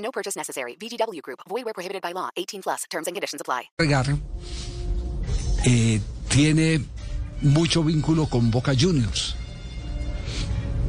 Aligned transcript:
No 0.00 0.10
purchase 0.10 0.36
necessary. 0.38 0.76
VGW 0.80 1.20
Group. 1.22 1.40
Void 1.48 1.64
where 1.64 1.74
prohibited 1.74 2.02
by 2.02 2.12
law. 2.12 2.30
18 2.36 2.62
plus. 2.62 2.82
Terms 2.90 3.06
and 3.06 3.14
conditions 3.14 3.40
apply. 3.40 3.70
Regar 3.78 4.06
eh, 5.66 6.00
tiene 6.28 6.80
mucho 7.42 7.84
vínculo 7.84 8.26
con 8.26 8.50
Boca 8.50 8.72
Juniors. 8.78 9.36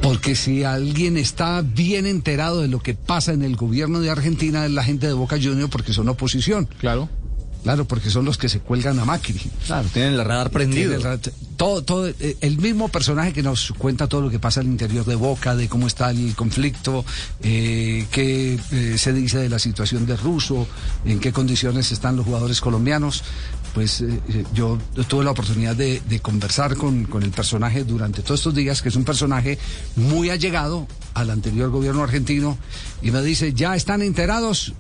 Porque 0.02 0.36
si 0.36 0.64
alguien 0.64 1.18
está 1.18 1.62
bien 1.62 2.08
enterado 2.08 2.62
de 2.62 2.68
lo 2.68 2.80
que 2.80 2.94
pasa 2.96 3.34
en 3.34 3.44
el 3.44 3.56
gobierno 3.56 4.00
de 4.00 4.10
Argentina 4.10 4.66
es 4.66 4.72
la 4.72 4.84
gente 4.84 5.06
de 5.08 5.14
Boca 5.14 5.36
Juniors 5.42 5.70
porque 5.70 5.94
son 5.94 6.10
oposición. 6.10 6.66
Claro. 6.80 7.08
Claro, 7.64 7.86
porque 7.86 8.10
son 8.10 8.26
los 8.26 8.38
que 8.40 8.50
se 8.50 8.60
cuelgan 8.60 8.98
a 8.98 9.06
Macri. 9.06 9.40
Claro, 9.68 9.88
tienen 9.94 10.14
el 10.14 10.26
radar 10.26 10.50
prendido. 10.50 10.96
El 10.96 11.04
ra- 11.04 11.20
todo, 11.62 11.84
todo, 11.84 12.08
eh, 12.08 12.38
el 12.42 12.58
mismo 12.58 12.88
personaje 12.88 13.34
que 13.34 13.44
nos 13.44 13.72
cuenta 13.78 14.08
todo 14.08 14.22
lo 14.22 14.32
que 14.32 14.40
pasa 14.40 14.62
al 14.62 14.66
interior 14.66 15.06
de 15.06 15.14
Boca, 15.14 15.56
de 15.56 15.70
cómo 15.70 15.86
está 15.86 16.10
el 16.10 16.34
conflicto, 16.34 17.06
eh, 17.44 18.08
qué 18.10 18.58
eh, 18.72 18.98
se 18.98 19.14
dice 19.14 19.38
de 19.38 19.48
la 19.48 19.60
situación 19.60 20.08
de 20.08 20.18
Russo, 20.18 20.66
en 21.06 21.20
qué 21.20 21.32
condiciones 21.32 21.92
están 21.92 22.16
los 22.16 22.26
jugadores 22.26 22.62
colombianos. 22.62 23.24
Pues 23.76 24.04
yo 24.56 24.80
tuve 25.08 25.24
la 25.24 25.32
oportunidad 25.32 25.76
de, 25.76 26.02
de 26.10 26.20
conversar 26.20 26.76
con, 26.76 27.04
con 27.04 27.22
el 27.22 27.30
personaje 27.30 27.84
durante 27.84 28.24
todos 28.24 28.40
estos 28.40 28.56
días, 28.56 28.82
que 28.82 28.90
es 28.90 28.96
un 28.96 29.06
personaje 29.06 29.60
muy 29.96 30.32
allegado 30.32 30.88
al 31.14 31.30
anterior 31.30 31.70
gobierno 31.70 32.02
argentino, 32.02 32.58
y 33.04 33.12
me 33.12 33.22
dice, 33.22 33.54
¿ya 33.54 33.76
están 33.76 34.02
enterados? 34.02 34.74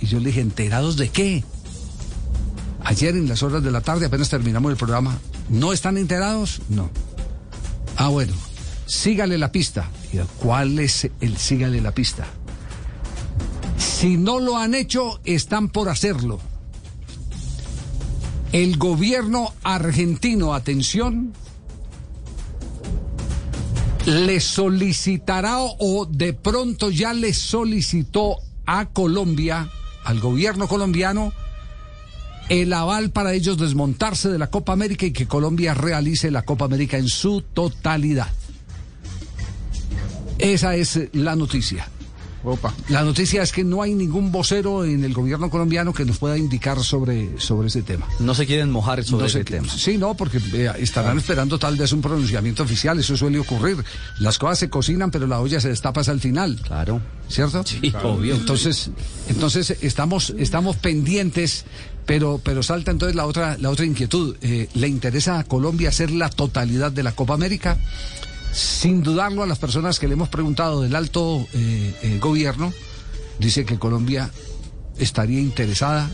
Y 0.00 0.06
yo 0.08 0.18
le 0.18 0.30
dije, 0.30 0.40
¿enterados 0.40 0.96
de 0.96 1.08
qué? 1.08 1.44
Ayer 2.86 3.16
en 3.16 3.28
las 3.28 3.42
horas 3.42 3.64
de 3.64 3.72
la 3.72 3.80
tarde, 3.80 4.06
apenas 4.06 4.28
terminamos 4.28 4.70
el 4.70 4.76
programa, 4.76 5.18
¿no 5.48 5.72
están 5.72 5.98
enterados? 5.98 6.60
No. 6.68 6.88
Ah, 7.96 8.10
bueno, 8.10 8.32
sígale 8.86 9.38
la 9.38 9.50
pista. 9.50 9.90
¿Cuál 10.38 10.78
es 10.78 11.10
el 11.20 11.36
sígale 11.36 11.80
la 11.80 11.90
pista? 11.90 12.28
Si 13.76 14.16
no 14.16 14.38
lo 14.38 14.56
han 14.56 14.76
hecho, 14.76 15.18
están 15.24 15.68
por 15.68 15.88
hacerlo. 15.88 16.38
El 18.52 18.76
gobierno 18.76 19.52
argentino, 19.64 20.54
atención, 20.54 21.32
le 24.04 24.38
solicitará 24.38 25.58
o 25.58 26.06
de 26.06 26.34
pronto 26.34 26.90
ya 26.92 27.12
le 27.12 27.34
solicitó 27.34 28.36
a 28.64 28.86
Colombia, 28.90 29.68
al 30.04 30.20
gobierno 30.20 30.68
colombiano, 30.68 31.32
el 32.48 32.72
aval 32.72 33.10
para 33.10 33.32
ellos 33.32 33.58
desmontarse 33.58 34.28
de 34.28 34.38
la 34.38 34.48
Copa 34.48 34.72
América 34.72 35.06
y 35.06 35.12
que 35.12 35.26
Colombia 35.26 35.74
realice 35.74 36.30
la 36.30 36.42
Copa 36.42 36.64
América 36.64 36.96
en 36.96 37.08
su 37.08 37.40
totalidad. 37.40 38.28
Esa 40.38 40.76
es 40.76 41.08
la 41.12 41.34
noticia. 41.34 41.88
Opa. 42.44 42.72
La 42.90 43.02
noticia 43.02 43.42
es 43.42 43.50
que 43.50 43.64
no 43.64 43.82
hay 43.82 43.94
ningún 43.94 44.30
vocero 44.30 44.84
en 44.84 45.02
el 45.02 45.12
gobierno 45.12 45.50
colombiano 45.50 45.92
que 45.92 46.04
nos 46.04 46.18
pueda 46.18 46.38
indicar 46.38 46.78
sobre, 46.78 47.40
sobre 47.40 47.66
ese 47.66 47.82
tema. 47.82 48.06
No 48.20 48.36
se 48.36 48.46
quieren 48.46 48.70
mojar 48.70 49.02
sobre 49.02 49.22
No 49.22 49.26
ese 49.26 49.42
tema. 49.44 49.68
Sí, 49.68 49.98
no, 49.98 50.14
porque 50.14 50.38
eh, 50.52 50.70
estarán 50.78 51.18
esperando 51.18 51.58
tal 51.58 51.76
vez 51.76 51.92
un 51.92 52.00
pronunciamiento 52.00 52.62
oficial, 52.62 53.00
eso 53.00 53.16
suele 53.16 53.40
ocurrir. 53.40 53.84
Las 54.20 54.38
cosas 54.38 54.60
se 54.60 54.70
cocinan, 54.70 55.10
pero 55.10 55.26
la 55.26 55.40
olla 55.40 55.60
se 55.60 55.70
destapa 55.70 56.02
hasta 56.02 56.12
el 56.12 56.20
final. 56.20 56.60
Claro. 56.62 57.00
¿cierto? 57.28 57.64
Sí, 57.64 57.92
obvio. 58.02 58.34
Entonces, 58.34 58.90
entonces 59.28 59.78
estamos, 59.80 60.32
estamos 60.38 60.76
pendientes, 60.76 61.64
pero, 62.06 62.40
pero 62.42 62.62
salta 62.62 62.92
entonces 62.92 63.16
la 63.16 63.26
otra, 63.26 63.58
la 63.58 63.70
otra 63.70 63.84
inquietud. 63.84 64.36
Eh, 64.40 64.68
¿Le 64.74 64.88
interesa 64.88 65.38
a 65.38 65.44
Colombia 65.44 65.88
hacer 65.88 66.10
la 66.10 66.30
totalidad 66.30 66.92
de 66.92 67.02
la 67.02 67.12
Copa 67.12 67.34
América? 67.34 67.76
Sin 68.52 69.02
dudarlo 69.02 69.42
a 69.42 69.46
las 69.46 69.58
personas 69.58 69.98
que 69.98 70.06
le 70.06 70.14
hemos 70.14 70.28
preguntado 70.28 70.80
del 70.82 70.94
alto 70.94 71.46
eh, 71.52 71.94
eh, 72.02 72.18
gobierno, 72.20 72.72
dice 73.38 73.66
que 73.66 73.78
Colombia 73.78 74.30
estaría 74.98 75.40
interesada 75.40 76.08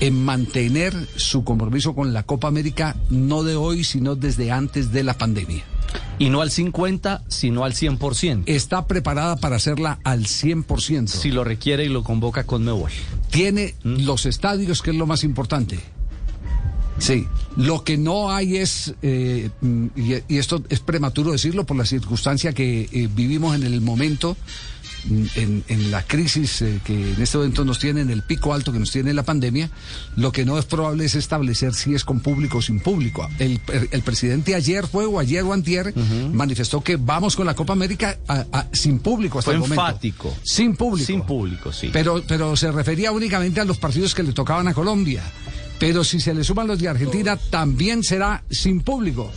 en 0.00 0.24
mantener 0.24 0.94
su 1.16 1.44
compromiso 1.44 1.94
con 1.94 2.12
la 2.12 2.22
Copa 2.22 2.48
América 2.48 2.96
no 3.10 3.42
de 3.42 3.56
hoy, 3.56 3.82
sino 3.82 4.14
desde 4.14 4.52
antes 4.52 4.92
de 4.92 5.02
la 5.02 5.14
pandemia. 5.14 5.64
Y 6.18 6.30
no 6.30 6.40
al 6.40 6.50
50, 6.50 7.24
sino 7.28 7.64
al 7.64 7.74
100%. 7.74 8.44
Está 8.46 8.86
preparada 8.86 9.36
para 9.36 9.56
hacerla 9.56 9.98
al 10.04 10.24
100%. 10.24 11.08
Si 11.08 11.30
lo 11.30 11.44
requiere 11.44 11.84
y 11.84 11.88
lo 11.88 12.04
convoca 12.04 12.44
con 12.44 12.64
Mebol. 12.64 12.90
Tiene 13.30 13.74
los 13.82 14.26
estadios, 14.26 14.82
que 14.82 14.90
es 14.90 14.96
lo 14.96 15.06
más 15.06 15.24
importante. 15.24 15.78
Sí, 16.98 17.26
lo 17.56 17.84
que 17.84 17.98
no 17.98 18.30
hay 18.30 18.56
es, 18.56 18.94
eh, 19.02 19.50
y, 19.96 20.14
y 20.34 20.38
esto 20.38 20.62
es 20.70 20.80
prematuro 20.80 21.32
decirlo 21.32 21.66
por 21.66 21.76
la 21.76 21.84
circunstancia 21.84 22.54
que 22.54 22.88
eh, 22.90 23.08
vivimos 23.14 23.54
en 23.54 23.64
el 23.64 23.82
momento, 23.82 24.36
en, 25.36 25.64
en 25.68 25.90
la 25.90 26.02
crisis 26.06 26.62
eh, 26.62 26.80
que 26.84 27.12
en 27.14 27.22
este 27.22 27.38
momento 27.38 27.64
nos 27.64 27.78
tiene, 27.78 28.00
en 28.00 28.10
el 28.10 28.22
pico 28.22 28.52
alto 28.54 28.72
que 28.72 28.78
nos 28.78 28.90
tiene 28.90 29.12
la 29.14 29.22
pandemia, 29.22 29.70
lo 30.16 30.32
que 30.32 30.44
no 30.44 30.58
es 30.58 30.64
probable 30.64 31.04
es 31.04 31.14
establecer 31.14 31.74
si 31.74 31.94
es 31.94 32.04
con 32.04 32.20
público 32.20 32.58
o 32.58 32.62
sin 32.62 32.80
público. 32.80 33.28
El, 33.38 33.60
el 33.90 34.02
presidente 34.02 34.54
ayer 34.54 34.86
fue, 34.86 35.04
o 35.06 35.18
ayer 35.18 35.42
o 35.44 35.52
antier, 35.52 35.94
manifestó 36.32 36.82
que 36.82 36.96
vamos 36.96 37.36
con 37.36 37.46
la 37.46 37.54
Copa 37.54 37.72
América 37.72 38.18
a- 38.26 38.44
a- 38.52 38.66
sin 38.72 38.98
público 38.98 39.38
hasta 39.38 39.50
Fue 39.50 39.54
el 39.54 39.60
momento. 39.60 39.80
enfático. 39.86 40.36
Sin 40.42 40.74
público. 40.76 41.06
Sin 41.06 41.22
público, 41.22 41.72
sí. 41.72 41.90
Pero, 41.92 42.22
pero 42.26 42.56
se 42.56 42.72
refería 42.72 43.12
únicamente 43.12 43.60
a 43.60 43.64
los 43.64 43.78
partidos 43.78 44.14
que 44.14 44.22
le 44.22 44.32
tocaban 44.32 44.66
a 44.68 44.74
Colombia. 44.74 45.22
Pero 45.78 46.02
si 46.04 46.20
se 46.20 46.32
le 46.34 46.42
suman 46.42 46.66
los 46.66 46.78
de 46.78 46.88
Argentina, 46.88 47.36
también 47.36 48.02
será 48.02 48.42
sin 48.50 48.80
público. 48.80 49.30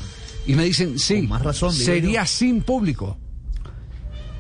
Y 0.48 0.56
me 0.56 0.64
dicen, 0.64 0.98
sí, 0.98 1.22
más 1.24 1.44
razón, 1.44 1.72
sería 1.74 2.26
sin 2.26 2.62
público. 2.64 3.19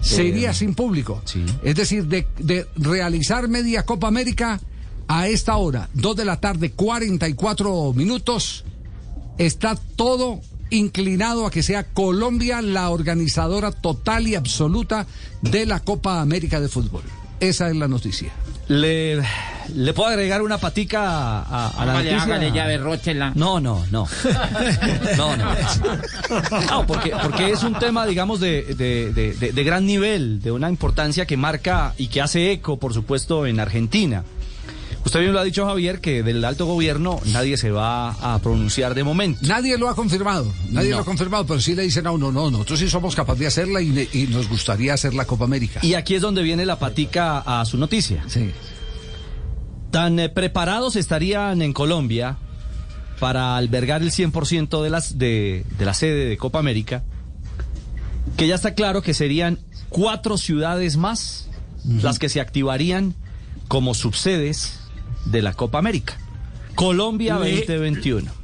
Sería 0.01 0.53
sin 0.53 0.75
público. 0.75 1.21
sí. 1.25 1.43
Es 1.63 1.75
decir, 1.75 2.05
de, 2.05 2.27
de 2.37 2.67
realizar 2.75 3.47
media 3.47 3.85
Copa 3.85 4.07
América 4.07 4.59
a 5.07 5.27
esta 5.27 5.57
hora, 5.57 5.89
2 5.93 6.15
de 6.15 6.25
la 6.25 6.39
tarde, 6.39 6.71
44 6.71 7.93
minutos, 7.93 8.63
está 9.37 9.75
todo 9.95 10.41
inclinado 10.69 11.45
a 11.45 11.51
que 11.51 11.63
sea 11.63 11.83
Colombia 11.83 12.61
la 12.61 12.89
organizadora 12.89 13.71
total 13.71 14.27
y 14.27 14.35
absoluta 14.35 15.07
de 15.41 15.65
la 15.65 15.79
Copa 15.79 16.21
América 16.21 16.59
de 16.59 16.69
Fútbol. 16.69 17.01
Esa 17.39 17.69
es 17.69 17.75
la 17.75 17.87
noticia. 17.87 18.31
¿Le, 18.69 19.19
le 19.75 19.93
puedo 19.93 20.09
agregar 20.09 20.41
una 20.43 20.57
patica 20.59 21.39
a, 21.41 21.67
a 21.69 21.85
la 21.85 21.91
Hágale, 21.93 22.11
noticia? 22.11 22.21
hágale, 22.35 22.51
ya, 22.51 22.67
derróchela. 22.67 23.31
No, 23.35 23.59
no, 23.59 23.83
no. 23.91 24.07
No, 25.17 25.35
no. 25.35 25.45
No, 26.69 26.85
porque, 26.87 27.11
porque 27.21 27.49
es 27.51 27.63
un 27.63 27.73
tema, 27.79 28.05
digamos, 28.05 28.39
de- 28.39 28.63
de- 28.75 29.11
de- 29.13 29.51
de 29.53 29.63
gran 29.63 29.85
nivel, 29.85 30.39
de 30.41 30.51
una 30.51 30.69
importancia 30.69 31.25
que 31.25 31.35
marca 31.35 31.93
y 31.97 32.07
que 32.07 32.21
hace 32.21 32.51
eco, 32.51 32.77
por 32.77 32.93
supuesto, 32.93 33.45
en 33.47 33.59
Argentina. 33.59 34.23
Usted 35.05 35.21
bien 35.21 35.33
lo 35.33 35.39
ha 35.39 35.43
dicho, 35.43 35.65
Javier, 35.65 36.01
que 36.01 36.23
del 36.23 36.43
alto 36.43 36.65
gobierno 36.65 37.19
nadie 37.27 37.57
se 37.57 37.71
va 37.71 38.09
a 38.11 38.39
pronunciar 38.39 38.93
de 38.95 39.03
momento. 39.03 39.39
Nadie 39.47 39.77
lo 39.77 39.89
ha 39.89 39.95
confirmado, 39.95 40.51
nadie 40.71 40.89
No. 40.91 40.97
lo 40.97 41.01
ha 41.03 41.05
confirmado, 41.05 41.45
pero 41.47 41.59
sí 41.61 41.73
le 41.73 41.83
dicen 41.83 42.05
a 42.05 42.11
uno, 42.11 42.31
no, 42.31 42.51
nosotros 42.51 42.79
sí 42.79 42.89
somos 42.89 43.15
capaces 43.15 43.39
de 43.39 43.47
hacerla 43.47 43.81
y, 43.81 44.07
y 44.13 44.27
nos 44.27 44.49
gustaría 44.49 44.93
hacer 44.93 45.13
la 45.13 45.25
Copa 45.25 45.45
América. 45.45 45.79
Y 45.83 45.93
aquí 45.93 46.15
es 46.15 46.21
donde 46.21 46.43
viene 46.43 46.65
la 46.65 46.77
patica 46.79 47.39
a 47.39 47.63
su 47.65 47.77
noticia. 47.77 48.23
Sí. 48.27 48.51
Tan 49.91 50.19
eh, 50.19 50.29
preparados 50.29 50.95
estarían 50.95 51.61
en 51.61 51.73
Colombia 51.73 52.37
para 53.19 53.57
albergar 53.57 54.01
el 54.01 54.11
100% 54.11 54.83
de, 54.83 54.89
las, 54.89 55.17
de, 55.17 55.65
de 55.77 55.85
la 55.85 55.93
sede 55.93 56.25
de 56.25 56.37
Copa 56.37 56.59
América, 56.59 57.03
que 58.37 58.47
ya 58.47 58.55
está 58.55 58.75
claro 58.75 59.01
que 59.01 59.13
serían 59.13 59.59
cuatro 59.89 60.37
ciudades 60.37 60.97
más 60.97 61.47
las 61.85 62.19
que 62.19 62.29
se 62.29 62.41
activarían 62.41 63.15
como 63.69 63.93
subsedes 63.93 64.75
de 65.25 65.41
la 65.41 65.53
Copa 65.53 65.79
América. 65.79 66.17
Colombia 66.75 67.37
Uy. 67.37 67.51
2021. 67.67 68.39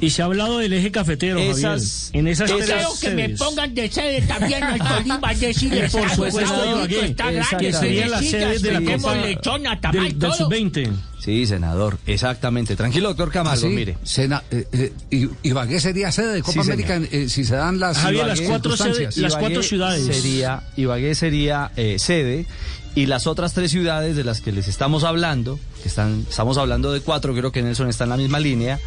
Y 0.00 0.10
se 0.10 0.20
ha 0.20 0.26
hablado 0.26 0.58
del 0.58 0.72
eje 0.74 0.90
cafetero, 0.90 1.38
Esas- 1.38 2.10
Javier. 2.12 2.20
En 2.20 2.28
esas 2.28 2.50
tres 2.50 2.66
Creo 2.66 2.90
que 3.00 3.10
me 3.10 3.28
pongan 3.30 3.74
de 3.74 3.90
sede 3.90 4.20
también 4.22 4.62
al 4.62 4.78
Tolima, 4.88 5.32
decirles 5.34 5.90
Por 5.92 6.10
supuesto, 6.10 6.40
Ibagué, 6.42 7.04
está 7.06 7.30
grande, 7.30 7.70
las 7.70 7.82
necesitas, 7.82 8.20
sedes 8.30 8.62
de 8.62 8.72
la 8.72 8.80
Copa 8.96 9.14
lechona, 9.16 9.80
tamal, 9.80 10.02
del, 10.04 10.18
del 10.18 10.28
todo. 10.28 10.36
sub-20. 10.50 10.92
Sí, 11.20 11.46
senador, 11.46 11.98
exactamente. 12.06 12.76
Tranquilo, 12.76 13.08
doctor 13.10 13.30
Camargo, 13.30 13.66
Así, 13.66 13.74
mire. 13.74 13.96
Sena- 14.04 14.42
eh, 14.50 14.66
eh, 14.72 14.92
y- 15.10 15.48
Ibagué 15.48 15.80
sería 15.80 16.12
sede 16.12 16.34
de 16.34 16.42
Copa 16.42 16.64
Sí, 16.64 16.70
América 16.70 17.00
eh, 17.10 17.28
si 17.30 17.44
se 17.44 17.54
dan 17.54 17.78
las, 17.80 17.96
Javier, 17.96 18.26
las 18.26 18.38
las 18.40 18.48
cuatro 18.48 18.76
sedes- 18.76 19.16
las 19.16 19.36
cuatro 19.36 19.62
ciudades. 19.62 20.04
Sería, 20.04 20.64
Ibagué 20.76 21.14
sería 21.14 21.70
eh, 21.76 21.96
sede 21.98 22.44
y 22.94 23.06
las 23.06 23.26
otras 23.26 23.54
tres 23.54 23.70
ciudades 23.70 24.16
de 24.16 24.24
las 24.24 24.40
que 24.40 24.52
les 24.52 24.68
estamos 24.68 25.04
hablando, 25.04 25.58
que 25.82 25.88
están, 25.88 26.26
estamos 26.28 26.58
hablando 26.58 26.92
de 26.92 27.00
cuatro, 27.00 27.34
creo 27.34 27.50
que 27.52 27.62
Nelson 27.62 27.88
está 27.88 28.04
en 28.04 28.10
la 28.10 28.16
misma 28.16 28.38
línea, 28.40 28.78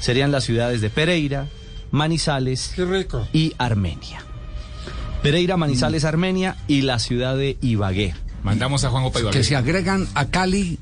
serían 0.00 0.30
las 0.32 0.44
ciudades 0.44 0.80
de 0.80 0.90
Pereira, 0.90 1.46
Manizales 1.90 2.74
y 3.32 3.54
Armenia. 3.58 4.22
Pereira, 5.22 5.56
Manizales, 5.56 6.02
Mm. 6.04 6.06
Armenia 6.06 6.56
y 6.68 6.82
la 6.82 6.98
ciudad 6.98 7.36
de 7.36 7.56
Ibagué. 7.62 8.14
Mandamos 8.42 8.84
a 8.84 8.90
Juan 8.90 9.04
Opa 9.04 9.30
que 9.30 9.42
se 9.42 9.56
agregan 9.56 10.06
a 10.14 10.26
Cali, 10.26 10.78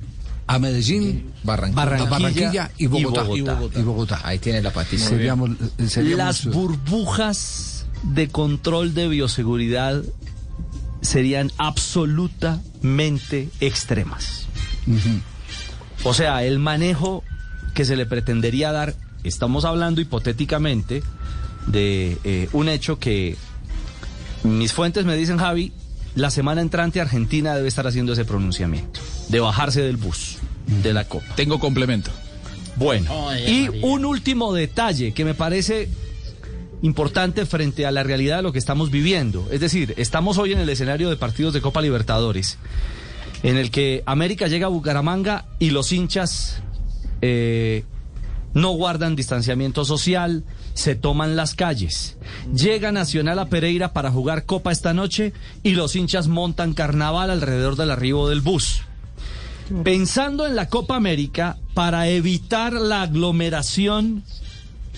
a 0.49 0.59
Medellín, 0.59 1.31
Barranquilla. 1.45 1.83
a 1.83 1.85
Barranquilla 1.85 2.11
Barranquilla 2.11 2.71
y 2.77 2.87
Bogotá. 2.87 3.23
y 3.33 3.41
Bogotá. 3.43 3.79
Y 3.79 3.83
Bogotá. 3.83 4.21
Ahí 4.25 4.39
tiene 4.41 4.61
la 4.61 4.73
patita. 4.73 5.05
Seríamos, 5.05 5.51
seríamos, 5.87 6.19
Las 6.19 6.47
burbujas 6.47 7.87
de 8.03 8.29
control 8.29 8.95
de 8.95 9.07
bioseguridad 9.07 10.03
serían 11.03 11.53
absolutamente 11.59 13.51
extremas. 13.61 14.47
O 16.05 16.15
sea, 16.15 16.43
el 16.45 16.59
manejo 16.59 17.23
que 17.75 17.85
se 17.85 17.97
le 17.97 18.07
pretendería 18.07 18.73
dar, 18.73 18.95
estamos 19.25 19.65
hablando 19.65 20.01
hipotéticamente 20.01 21.03
de 21.67 22.19
eh, 22.25 22.49
un 22.53 22.69
hecho 22.69 22.99
que 22.99 23.37
mis 24.43 24.73
fuentes 24.73 25.05
me 25.05 25.17
dicen, 25.17 25.39
Javi, 25.39 25.73
la 26.15 26.31
semana 26.31 26.61
entrante 26.61 27.01
Argentina 27.01 27.55
debe 27.55 27.69
estar 27.69 27.87
haciendo 27.87 28.13
ese 28.13 28.25
pronunciamiento, 28.25 29.01
de 29.29 29.41
bajarse 29.41 29.83
del 29.83 29.97
bus, 29.97 30.39
de 30.83 30.93
la 30.93 31.05
Copa. 31.05 31.35
Tengo 31.37 31.59
complemento. 31.59 32.11
Bueno, 32.77 33.11
y 33.47 33.67
María. 33.67 33.87
un 33.87 34.05
último 34.05 34.53
detalle 34.53 35.13
que 35.13 35.25
me 35.25 35.35
parece 35.35 35.89
importante 36.83 37.47
frente 37.47 37.87
a 37.87 37.93
la 37.93 38.03
realidad 38.03 38.37
de 38.37 38.43
lo 38.43 38.53
que 38.53 38.59
estamos 38.59 38.91
viviendo. 38.91 39.49
Es 39.51 39.61
decir, 39.61 39.95
estamos 39.97 40.37
hoy 40.39 40.53
en 40.53 40.59
el 40.59 40.69
escenario 40.69 41.09
de 41.09 41.17
partidos 41.17 41.55
de 41.55 41.61
Copa 41.61 41.81
Libertadores, 41.81 42.59
en 43.43 43.57
el 43.57 43.71
que 43.71 44.03
América 44.05 44.49
llega 44.49 44.67
a 44.67 44.71
Bucaramanga 44.71 45.47
y 45.59 45.71
los 45.71 45.93
hinchas 45.93 46.63
eh, 47.23 47.85
no 48.53 48.71
guardan 48.71 49.17
distanciamiento 49.17 49.85
social, 49.85 50.45
se 50.75 50.95
toman 50.95 51.37
las 51.37 51.55
calles. 51.55 52.19
Llega 52.53 52.93
Nacional 52.93 53.39
a 53.39 53.47
Pereira 53.47 53.93
para 53.93 54.11
jugar 54.11 54.45
Copa 54.45 54.73
esta 54.73 54.93
noche 54.93 55.33
y 55.63 55.71
los 55.71 55.97
hinchas 55.97 56.27
montan 56.27 56.75
carnaval 56.75 57.31
alrededor 57.31 57.77
del 57.77 57.93
arribo 57.93 58.29
del 58.29 58.41
bus. 58.41 58.83
Pensando 59.85 60.47
en 60.47 60.57
la 60.57 60.69
Copa 60.69 60.97
América, 60.97 61.57
para 61.73 62.09
evitar 62.09 62.75
la 62.75 63.03
aglomeración 63.03 64.25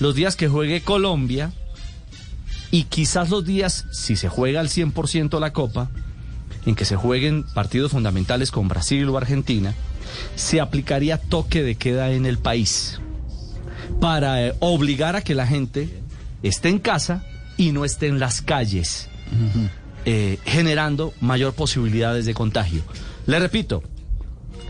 los 0.01 0.15
días 0.15 0.35
que 0.35 0.49
juegue 0.49 0.81
Colombia 0.81 1.53
y 2.75 2.87
quizás 2.87 3.31
los 3.31 3.45
días, 3.45 3.87
si 3.93 4.17
se 4.17 4.29
juega 4.29 4.59
al 4.59 4.69
100% 4.69 5.39
la 5.39 5.53
Copa, 5.53 5.91
en 6.67 6.75
que 6.75 6.85
se 6.85 6.97
jueguen 6.97 7.45
partidos 7.55 7.93
fundamentales 7.93 8.51
con 8.51 8.67
Brasil 8.67 9.09
o 9.09 9.17
Argentina, 9.17 9.77
se 10.35 10.61
aplicaría 10.61 11.19
toque 11.19 11.63
de 11.63 11.77
queda 11.77 12.11
en 12.11 12.27
el 12.27 12.37
país 12.37 13.01
para 14.01 14.45
eh, 14.45 14.55
obligar 14.59 15.15
a 15.15 15.23
que 15.23 15.37
la 15.37 15.47
gente 15.47 15.89
esté 16.43 16.69
en 16.69 16.81
casa 16.81 17.25
y 17.57 17.71
no 17.71 17.85
esté 17.85 18.09
en 18.09 18.19
las 18.19 18.43
calles, 18.43 19.09
eh, 20.05 20.41
generando 20.45 21.15
mayor 21.21 21.53
posibilidades 21.53 22.27
de 22.27 22.35
contagio. 22.35 22.83
Le 23.27 23.39
repito, 23.39 23.85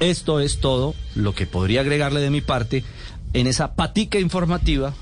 esto 0.01 0.41
es 0.41 0.61
todo 0.61 0.95
lo 1.15 1.35
que 1.35 1.47
podría 1.47 1.81
agregarle 1.81 2.21
de 2.21 2.29
mi 2.29 2.43
parte 2.43 2.85
en 3.33 3.47
esa 3.47 3.77
patica 3.77 4.19
informativa 4.19 4.93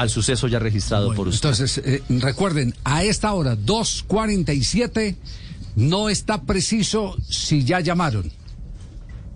al 0.00 0.10
suceso 0.10 0.48
ya 0.48 0.58
registrado 0.58 1.14
por 1.14 1.28
usted. 1.28 1.48
Entonces, 1.48 1.78
eh, 1.84 2.02
recuerden, 2.08 2.74
a 2.84 3.04
esta 3.04 3.32
hora, 3.32 3.56
2.47, 3.56 5.16
no 5.76 6.08
está 6.08 6.42
preciso 6.42 7.16
si 7.28 7.64
ya 7.64 7.80
llamaron. 7.80 8.30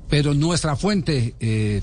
Pero 0.08 0.34
nuestra 0.34 0.76
fuente, 0.76 1.34
eh, 1.40 1.82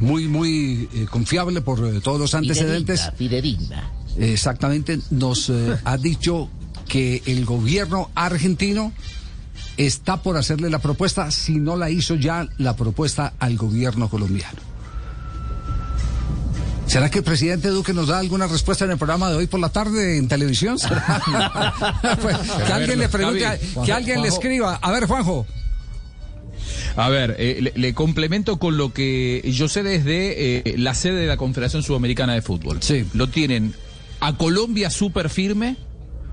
muy, 0.00 0.28
muy 0.28 0.88
eh, 0.94 1.06
confiable 1.10 1.60
por 1.60 1.84
eh, 1.86 2.00
todos 2.00 2.20
los 2.20 2.34
antecedentes, 2.34 3.10
Fidedigna. 3.16 3.90
exactamente, 4.18 4.98
nos 5.10 5.48
eh, 5.50 5.76
ha 5.84 5.96
dicho 5.96 6.48
que 6.86 7.22
el 7.26 7.44
gobierno 7.44 8.10
argentino 8.14 8.92
está 9.76 10.22
por 10.22 10.36
hacerle 10.36 10.70
la 10.70 10.78
propuesta, 10.78 11.30
si 11.30 11.56
no 11.56 11.76
la 11.76 11.90
hizo 11.90 12.14
ya 12.14 12.48
la 12.58 12.76
propuesta 12.76 13.34
al 13.38 13.56
gobierno 13.56 14.08
colombiano. 14.08 14.67
¿Será 16.88 17.10
que 17.10 17.18
el 17.18 17.24
presidente 17.24 17.68
Duque 17.68 17.92
nos 17.92 18.08
da 18.08 18.18
alguna 18.18 18.46
respuesta 18.46 18.86
en 18.86 18.92
el 18.92 18.96
programa 18.96 19.28
de 19.28 19.36
hoy 19.36 19.46
por 19.46 19.60
la 19.60 19.68
tarde 19.68 20.16
en 20.16 20.26
televisión? 20.26 20.78
Pues, 22.22 22.36
que 22.66 22.72
alguien 22.72 22.98
le 22.98 23.08
pregunte, 23.10 23.44
que 23.84 23.92
alguien 23.92 24.22
le 24.22 24.28
escriba. 24.28 24.76
A 24.76 24.90
ver, 24.90 25.04
Juanjo. 25.06 25.46
A 26.96 27.10
ver, 27.10 27.36
eh, 27.38 27.58
le, 27.60 27.72
le 27.76 27.94
complemento 27.94 28.58
con 28.58 28.78
lo 28.78 28.94
que 28.94 29.42
yo 29.52 29.68
sé 29.68 29.82
desde 29.82 30.58
eh, 30.58 30.74
la 30.78 30.94
sede 30.94 31.20
de 31.20 31.26
la 31.26 31.36
Confederación 31.36 31.82
Sudamericana 31.82 32.32
de 32.32 32.40
Fútbol. 32.40 32.78
Sí. 32.82 33.04
Lo 33.12 33.28
tienen 33.28 33.74
a 34.20 34.36
Colombia 34.36 34.88
súper 34.88 35.28
firme, 35.28 35.76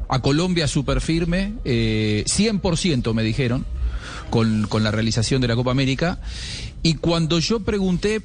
a 0.08 0.19
Colombia 0.19 0.69
súper 0.69 1.01
firme, 1.01 1.54
eh, 1.66 2.24
100% 2.28 3.13
me 3.13 3.24
dijeron, 3.24 3.66
con, 4.30 4.68
con 4.68 4.84
la 4.84 4.92
realización 4.92 5.42
de 5.42 5.50
la 5.50 5.56
Copa 5.56 5.72
América. 5.72 6.19
Y 6.81 6.94
cuando 6.96 7.40
yo 7.40 7.60
pregunté 7.60 8.22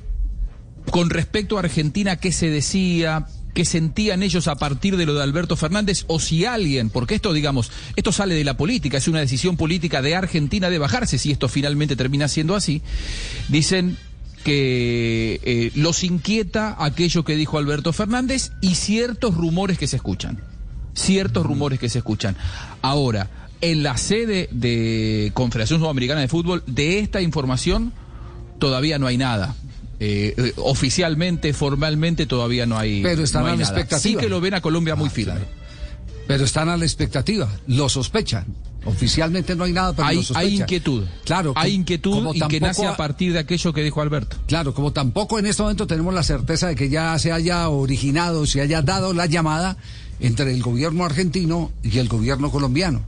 con 0.90 1.10
respecto 1.10 1.56
a 1.56 1.60
Argentina, 1.60 2.16
¿qué 2.16 2.32
se 2.32 2.50
decía? 2.50 3.26
¿Qué 3.54 3.64
sentían 3.64 4.22
ellos 4.22 4.48
a 4.48 4.54
partir 4.56 4.96
de 4.96 5.06
lo 5.06 5.14
de 5.14 5.22
Alberto 5.22 5.56
Fernández? 5.56 6.04
O 6.06 6.20
si 6.20 6.44
alguien, 6.44 6.90
porque 6.90 7.16
esto, 7.16 7.32
digamos, 7.32 7.70
esto 7.96 8.12
sale 8.12 8.34
de 8.34 8.44
la 8.44 8.56
política, 8.56 8.98
es 8.98 9.08
una 9.08 9.20
decisión 9.20 9.56
política 9.56 10.02
de 10.02 10.14
Argentina 10.14 10.70
de 10.70 10.78
bajarse, 10.78 11.18
si 11.18 11.32
esto 11.32 11.48
finalmente 11.48 11.96
termina 11.96 12.28
siendo 12.28 12.54
así, 12.54 12.82
dicen 13.48 13.96
que 14.44 15.40
eh, 15.42 15.70
los 15.74 16.02
inquieta 16.04 16.76
aquello 16.78 17.24
que 17.24 17.36
dijo 17.36 17.58
Alberto 17.58 17.92
Fernández 17.92 18.52
y 18.60 18.74
ciertos 18.74 19.34
rumores 19.36 19.78
que 19.78 19.86
se 19.86 19.96
escuchan. 19.96 20.40
Ciertos 20.94 21.44
rumores 21.44 21.78
que 21.78 21.88
se 21.88 21.98
escuchan. 21.98 22.36
Ahora, 22.82 23.30
en 23.60 23.82
la 23.82 23.96
sede 23.96 24.48
de 24.50 25.30
Confederación 25.34 25.80
Sudamericana 25.80 26.20
de 26.20 26.28
Fútbol, 26.28 26.62
de 26.66 26.98
esta 26.98 27.20
información 27.20 27.92
todavía 28.58 28.98
no 28.98 29.06
hay 29.06 29.18
nada. 29.18 29.54
Eh, 30.02 30.34
eh, 30.36 30.52
oficialmente, 30.56 31.52
formalmente, 31.52 32.24
todavía 32.26 32.64
no 32.66 32.78
hay. 32.78 33.02
Pero 33.02 33.22
están 33.22 33.42
no 33.42 33.48
hay 33.48 33.54
a 33.54 33.56
la 33.56 33.62
nada. 33.64 33.74
expectativa. 33.80 34.00
Sí 34.00 34.16
que 34.16 34.30
lo 34.30 34.40
ven 34.40 34.54
a 34.54 34.60
Colombia 34.62 34.96
muy 34.96 35.10
firme. 35.10 35.40
Pero 36.26 36.44
están 36.44 36.68
a 36.68 36.76
la 36.76 36.84
expectativa, 36.84 37.48
lo 37.66 37.88
sospechan. 37.88 38.46
Oficialmente 38.86 39.54
no 39.54 39.64
hay 39.64 39.72
nada, 39.74 39.92
pero 39.92 40.08
Hay, 40.08 40.16
lo 40.16 40.22
sospechan. 40.22 40.50
hay 40.52 40.60
inquietud. 40.60 41.04
Claro, 41.24 41.52
hay 41.54 41.74
inquietud 41.74 42.14
como 42.14 42.34
y 42.34 42.40
que 42.40 42.60
nace 42.60 42.86
a 42.86 42.96
partir 42.96 43.34
de 43.34 43.40
aquello 43.40 43.74
que 43.74 43.82
dijo 43.82 44.00
Alberto. 44.00 44.38
Claro, 44.46 44.72
como 44.72 44.90
tampoco 44.92 45.38
en 45.38 45.44
este 45.46 45.60
momento 45.62 45.86
tenemos 45.86 46.14
la 46.14 46.22
certeza 46.22 46.68
de 46.68 46.76
que 46.76 46.88
ya 46.88 47.18
se 47.18 47.30
haya 47.32 47.68
originado, 47.68 48.46
se 48.46 48.62
haya 48.62 48.80
dado 48.80 49.12
la 49.12 49.26
llamada 49.26 49.76
entre 50.18 50.54
el 50.54 50.62
gobierno 50.62 51.04
argentino 51.04 51.72
y 51.82 51.98
el 51.98 52.08
gobierno 52.08 52.50
colombiano. 52.50 53.02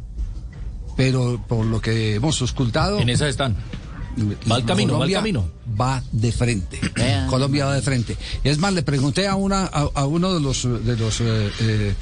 Pero 0.97 1.43
por 1.49 1.65
lo 1.65 1.81
que 1.81 2.17
hemos 2.17 2.41
auscultado, 2.43 2.99
En 2.99 3.09
esa 3.09 3.29
están. 3.29 3.57
Va 4.51 4.57
al 4.57 4.65
camino, 4.65 4.93
va 4.99 5.05
al 5.05 5.11
Colombia 5.11 5.19
camino. 5.19 5.49
Va 5.81 6.03
de 6.13 6.33
frente. 6.33 6.81
Colombia 7.31 7.65
va 7.67 7.75
de 7.75 7.83
frente. 7.83 8.17
Es 8.45 8.59
más, 8.59 8.73
le 8.75 8.83
pregunté 8.83 9.27
a 9.27 9.35
una 9.37 9.65
a, 9.65 9.89
a 9.95 10.07
uno 10.07 10.35
de 10.35 10.41
los 10.41 10.63
de 10.85 10.97
los 10.97 11.21
eh, 11.21 11.51
eh, 11.61 11.95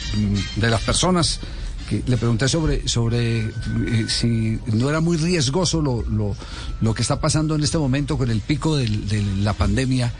de 0.56 0.70
las 0.70 0.80
personas 0.82 1.40
que 1.88 2.02
le 2.06 2.16
pregunté 2.16 2.48
sobre 2.48 2.86
sobre 2.88 3.40
eh, 3.40 4.06
si 4.08 4.58
no 4.66 4.88
era 4.88 5.00
muy 5.00 5.16
riesgoso 5.16 5.80
lo, 5.82 6.02
lo, 6.02 6.36
lo 6.80 6.94
que 6.94 7.02
está 7.02 7.20
pasando 7.20 7.54
en 7.56 7.62
este 7.64 7.78
momento 7.78 8.16
con 8.18 8.30
el 8.30 8.40
pico 8.40 8.76
del- 8.76 9.08
de 9.08 9.22
la 9.42 9.52
pandemia 9.54 10.12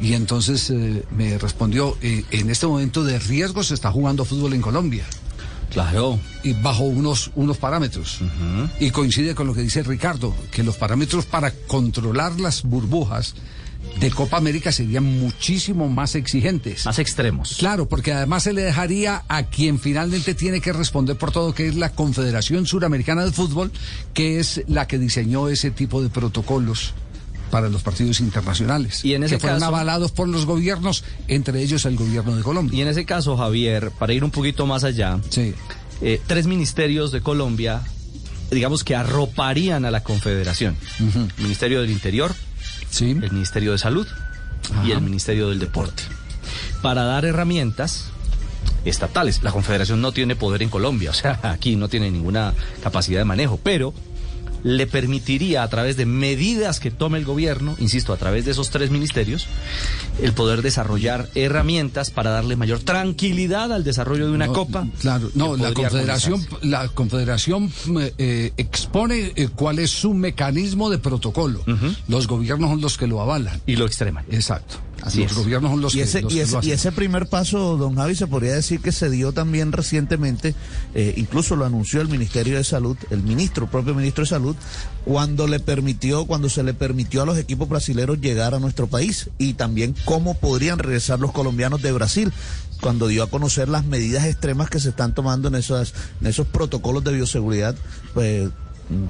y 0.00 0.12
entonces 0.12 0.68
eh, 0.70 1.04
me 1.16 1.38
respondió 1.38 1.96
en 2.02 2.50
este 2.50 2.66
momento 2.66 3.02
de 3.02 3.18
riesgo 3.18 3.62
se 3.62 3.72
está 3.72 3.90
jugando 3.90 4.26
fútbol 4.26 4.52
en 4.52 4.60
Colombia 4.60 5.06
Claro. 5.76 6.18
y 6.42 6.54
bajo 6.54 6.84
unos, 6.84 7.30
unos 7.34 7.58
parámetros. 7.58 8.20
Y 8.80 8.90
coincide 8.90 9.34
con 9.34 9.46
lo 9.46 9.52
que 9.52 9.60
dice 9.60 9.82
Ricardo, 9.82 10.34
que 10.50 10.62
los 10.62 10.76
parámetros 10.76 11.26
para 11.26 11.50
controlar 11.50 12.40
las 12.40 12.62
burbujas 12.62 13.34
de 14.00 14.10
Copa 14.10 14.38
América 14.38 14.72
serían 14.72 15.04
muchísimo 15.04 15.88
más 15.88 16.14
exigentes. 16.14 16.86
Más 16.86 16.98
extremos. 16.98 17.56
Claro, 17.58 17.88
porque 17.88 18.12
además 18.12 18.44
se 18.44 18.52
le 18.52 18.62
dejaría 18.62 19.24
a 19.28 19.44
quien 19.44 19.78
finalmente 19.78 20.34
tiene 20.34 20.60
que 20.60 20.72
responder 20.72 21.16
por 21.16 21.30
todo, 21.30 21.54
que 21.54 21.68
es 21.68 21.74
la 21.76 21.92
Confederación 21.92 22.66
Suramericana 22.66 23.24
de 23.24 23.32
Fútbol, 23.32 23.70
que 24.14 24.38
es 24.38 24.62
la 24.68 24.86
que 24.86 24.98
diseñó 24.98 25.48
ese 25.48 25.70
tipo 25.70 26.02
de 26.02 26.08
protocolos 26.08 26.94
para 27.50 27.68
los 27.68 27.82
partidos 27.82 28.20
internacionales, 28.20 29.04
Y 29.04 29.14
en 29.14 29.22
ese 29.24 29.36
que 29.36 29.40
fueron 29.40 29.60
caso- 29.60 29.68
avalados 29.74 30.10
por 30.12 30.28
los 30.28 30.46
gobiernos, 30.46 31.04
entre 31.28 31.62
ellos 31.62 31.84
el 31.84 31.96
gobierno 31.96 32.34
de 32.36 32.42
Colombia. 32.42 32.78
Y 32.78 32.82
en 32.82 32.88
ese 32.88 33.04
caso, 33.04 33.36
Javier, 33.36 33.90
para 33.98 34.12
ir 34.12 34.24
un 34.24 34.30
poquito 34.30 34.66
más 34.66 34.84
allá, 34.84 35.20
Sí. 35.30 35.54
eh, 36.02 36.20
tres 36.26 36.46
ministerios 36.46 37.12
de 37.12 37.20
Colombia, 37.20 37.82
digamos 38.50 38.84
que 38.84 38.94
arroparían 38.96 39.84
a 39.84 39.90
la 39.90 40.02
Confederación. 40.02 40.76
Ministerio 41.38 41.80
del 41.80 41.90
Interior, 41.90 42.34
Sí. 42.90 43.10
el 43.10 43.30
Ministerio 43.32 43.72
de 43.72 43.78
Salud 43.78 44.06
y 44.84 44.90
el 44.90 45.00
Ministerio 45.00 45.48
del 45.48 45.58
Deporte, 45.58 46.02
para 46.82 47.04
dar 47.04 47.24
herramientas 47.24 48.06
estatales. 48.84 49.42
La 49.42 49.52
Confederación 49.52 50.00
no 50.00 50.12
tiene 50.12 50.36
poder 50.36 50.62
en 50.62 50.68
Colombia, 50.68 51.10
o 51.10 51.14
sea, 51.14 51.38
aquí 51.42 51.76
no 51.76 51.88
tiene 51.88 52.10
ninguna 52.10 52.54
capacidad 52.82 53.20
de 53.20 53.24
manejo, 53.24 53.58
pero 53.62 53.92
le 54.66 54.88
permitiría 54.88 55.62
a 55.62 55.68
través 55.68 55.96
de 55.96 56.06
medidas 56.06 56.80
que 56.80 56.90
tome 56.90 57.18
el 57.18 57.24
gobierno, 57.24 57.76
insisto, 57.78 58.12
a 58.12 58.16
través 58.16 58.44
de 58.44 58.50
esos 58.50 58.70
tres 58.70 58.90
ministerios, 58.90 59.46
el 60.20 60.32
poder 60.32 60.60
desarrollar 60.60 61.28
herramientas 61.36 62.10
para 62.10 62.30
darle 62.30 62.56
mayor 62.56 62.80
tranquilidad 62.80 63.72
al 63.72 63.84
desarrollo 63.84 64.26
de 64.26 64.32
una 64.32 64.46
No, 64.48 64.52
copa. 64.52 64.88
Claro, 65.00 65.30
no, 65.34 65.56
la 65.56 65.72
Confederación, 65.72 66.44
la 66.62 66.88
Confederación 66.88 67.72
eh, 68.18 68.52
expone 68.56 69.32
eh, 69.36 69.48
cuál 69.54 69.78
es 69.78 69.90
su 69.92 70.14
mecanismo 70.14 70.90
de 70.90 70.98
protocolo. 70.98 71.62
Los 72.08 72.26
gobiernos 72.26 72.70
son 72.70 72.80
los 72.80 72.98
que 72.98 73.06
lo 73.06 73.20
avalan. 73.20 73.60
Y 73.66 73.76
lo 73.76 73.86
extreman. 73.86 74.24
Exacto. 74.32 74.78
Así 75.06 75.22
los 75.22 75.32
es. 75.32 75.38
gobiernos 75.38 75.70
son 75.70 75.80
los 75.80 75.94
y 75.94 75.98
que, 75.98 76.04
ese, 76.04 76.22
los 76.22 76.32
y, 76.32 76.36
que 76.36 76.42
ese, 76.42 76.52
lo 76.52 76.58
hacen. 76.58 76.70
y 76.70 76.72
ese 76.72 76.92
primer 76.92 77.28
paso, 77.28 77.76
don 77.76 77.94
Javi, 77.94 78.14
se 78.16 78.26
podría 78.26 78.54
decir 78.54 78.80
que 78.80 78.90
se 78.92 79.08
dio 79.08 79.32
también 79.32 79.72
recientemente, 79.72 80.54
eh, 80.94 81.14
incluso 81.16 81.54
lo 81.54 81.64
anunció 81.64 82.00
el 82.00 82.08
Ministerio 82.08 82.56
de 82.56 82.64
Salud, 82.64 82.96
el 83.10 83.22
ministro, 83.22 83.70
propio 83.70 83.94
ministro 83.94 84.24
de 84.24 84.28
Salud, 84.30 84.56
cuando 85.04 85.46
le 85.46 85.60
permitió, 85.60 86.26
cuando 86.26 86.48
se 86.48 86.62
le 86.64 86.74
permitió 86.74 87.22
a 87.22 87.26
los 87.26 87.38
equipos 87.38 87.68
brasileños 87.68 88.20
llegar 88.20 88.54
a 88.54 88.58
nuestro 88.58 88.88
país 88.88 89.30
y 89.38 89.54
también 89.54 89.94
cómo 90.04 90.34
podrían 90.34 90.78
regresar 90.78 91.20
los 91.20 91.32
colombianos 91.32 91.80
de 91.82 91.92
Brasil 91.92 92.32
cuando 92.80 93.06
dio 93.06 93.22
a 93.22 93.30
conocer 93.30 93.68
las 93.68 93.84
medidas 93.84 94.26
extremas 94.26 94.68
que 94.68 94.80
se 94.80 94.90
están 94.90 95.14
tomando 95.14 95.48
en 95.48 95.54
esas 95.54 95.94
en 96.20 96.26
esos 96.26 96.46
protocolos 96.46 97.04
de 97.04 97.12
bioseguridad 97.12 97.74
pues, 98.12 98.50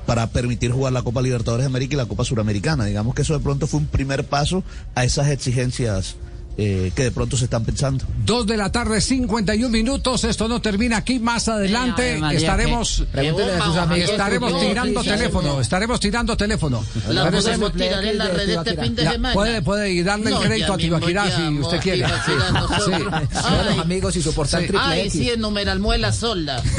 para 0.07 0.29
permitir 0.29 0.71
jugar 0.73 0.93
la 0.93 1.03
Copa 1.03 1.21
Libertadores 1.23 1.65
de 1.65 1.67
América 1.67 1.95
y 1.95 1.97
la 1.99 2.07
Copa 2.07 2.25
Suramericana. 2.25 2.85
Digamos 2.87 3.15
que 3.15 3.23
eso 3.23 3.35
de 3.35 3.41
pronto 3.41 3.67
fue 3.67 3.81
un 3.81 3.87
primer 3.87 4.25
paso 4.25 4.65
a 4.95 5.05
esas 5.05 5.29
exigencias 5.29 6.17
eh, 6.59 6.91
que 6.97 7.03
de 7.03 7.11
pronto 7.11 7.37
se 7.37 7.45
están 7.45 7.67
pensando. 7.67 8.07
Dos 8.25 8.47
de 8.47 8.57
la 8.57 8.73
tarde, 8.73 9.03
51 9.03 9.69
minutos. 9.69 10.25
Esto 10.25 10.49
no 10.49 10.63
termina 10.63 10.97
aquí. 10.97 11.19
Más 11.19 11.49
adelante 11.49 12.17
María, 12.17 12.39
estaremos, 12.39 13.01
¿qué? 13.01 13.07
Pregúntele 13.13 13.53
a 13.53 13.65
sus 13.67 13.77
amigos 13.77 14.11
estaremos 14.11 14.59
tirando 14.61 15.03
Sí, 15.03 15.09
sí, 15.11 15.15
teléfono. 15.17 15.49
no. 15.49 15.61
Estaremos 15.61 16.01
tirando 16.01 16.35
teléfono. 16.39 16.83
La 17.11 17.25
Pero 17.25 17.43
podemos 17.43 17.71
ese- 17.71 17.79
tirar 17.79 18.05
en 18.07 18.17
la 18.17 18.29
red 18.29 18.49
este 18.49 18.77
fin 18.83 18.95
de 18.95 19.03
semana. 19.03 19.35
puede, 19.35 19.61
puede 19.61 19.93
y 19.93 20.03
darle 20.03 20.31
No, 20.31 20.41
el 20.41 20.49
crédito 20.49 20.73
a 20.73 20.77
Tibaquirá 20.79 21.37
si 21.37 21.43
usted 21.59 21.77
a 21.77 21.81
quiere. 21.81 22.05
Ay. 22.07 23.79
amigos 23.79 24.17
y 24.17 24.23
su 24.23 24.33
portal 24.33 24.63
Sí. 24.63 24.69
triple 24.69 24.87
Ay, 24.87 25.01
X. 25.01 25.13
sí, 25.13 25.29
en 25.31 25.41
numeral 25.43 25.79
muela 25.79 26.11
solda. 26.11 26.63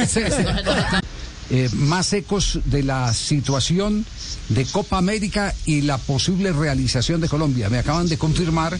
Eh, 1.49 1.69
más 1.73 2.11
ecos 2.11 2.59
de 2.65 2.83
la 2.83 3.13
situación 3.13 4.05
de 4.49 4.65
Copa 4.65 4.97
América 4.97 5.55
y 5.65 5.81
la 5.81 5.97
posible 5.97 6.51
realización 6.51 7.21
de 7.21 7.29
Colombia. 7.29 7.69
Me 7.69 7.77
acaban 7.77 8.09
de 8.09 8.17
confirmar 8.17 8.77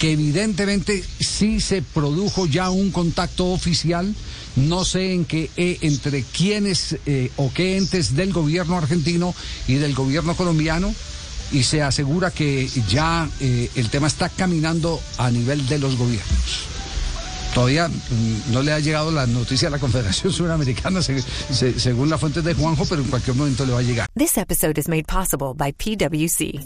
que 0.00 0.12
evidentemente 0.12 1.04
sí 1.20 1.60
se 1.60 1.80
produjo 1.80 2.46
ya 2.46 2.70
un 2.70 2.90
contacto 2.90 3.46
oficial, 3.52 4.12
no 4.56 4.84
sé 4.84 5.12
en 5.12 5.26
qué, 5.26 5.48
eh, 5.56 5.78
entre 5.82 6.24
quiénes 6.24 6.96
eh, 7.06 7.30
o 7.36 7.52
qué 7.52 7.76
entes 7.76 8.16
del 8.16 8.32
gobierno 8.32 8.76
argentino 8.76 9.32
y 9.68 9.74
del 9.74 9.94
gobierno 9.94 10.34
colombiano, 10.34 10.92
y 11.52 11.62
se 11.62 11.82
asegura 11.82 12.32
que 12.32 12.68
ya 12.90 13.28
el 13.40 13.88
tema 13.90 14.06
está 14.06 14.28
caminando 14.28 15.00
a 15.16 15.30
nivel 15.30 15.66
de 15.66 15.78
los 15.78 15.96
gobiernos. 15.96 16.77
Todavía 17.54 17.88
mm, 17.88 18.52
no 18.52 18.62
le 18.62 18.72
ha 18.72 18.78
llegado 18.78 19.10
la 19.10 19.26
noticia 19.26 19.68
a 19.68 19.70
la 19.70 19.78
Confederación 19.78 20.32
se- 21.02 21.20
se- 21.22 21.78
según 21.80 22.08
de 22.44 22.54
Juanjo, 22.54 22.84
pero 22.88 23.02
en 23.02 23.08
cualquier 23.08 23.36
momento 23.36 23.64
le 23.66 23.72
va 23.72 23.78
a 23.80 23.82
llegar. 23.82 24.06
This 24.14 24.36
episode 24.38 24.78
is 24.78 24.88
made 24.88 25.06
possible 25.06 25.54
by 25.54 25.72
PWC. 25.72 26.60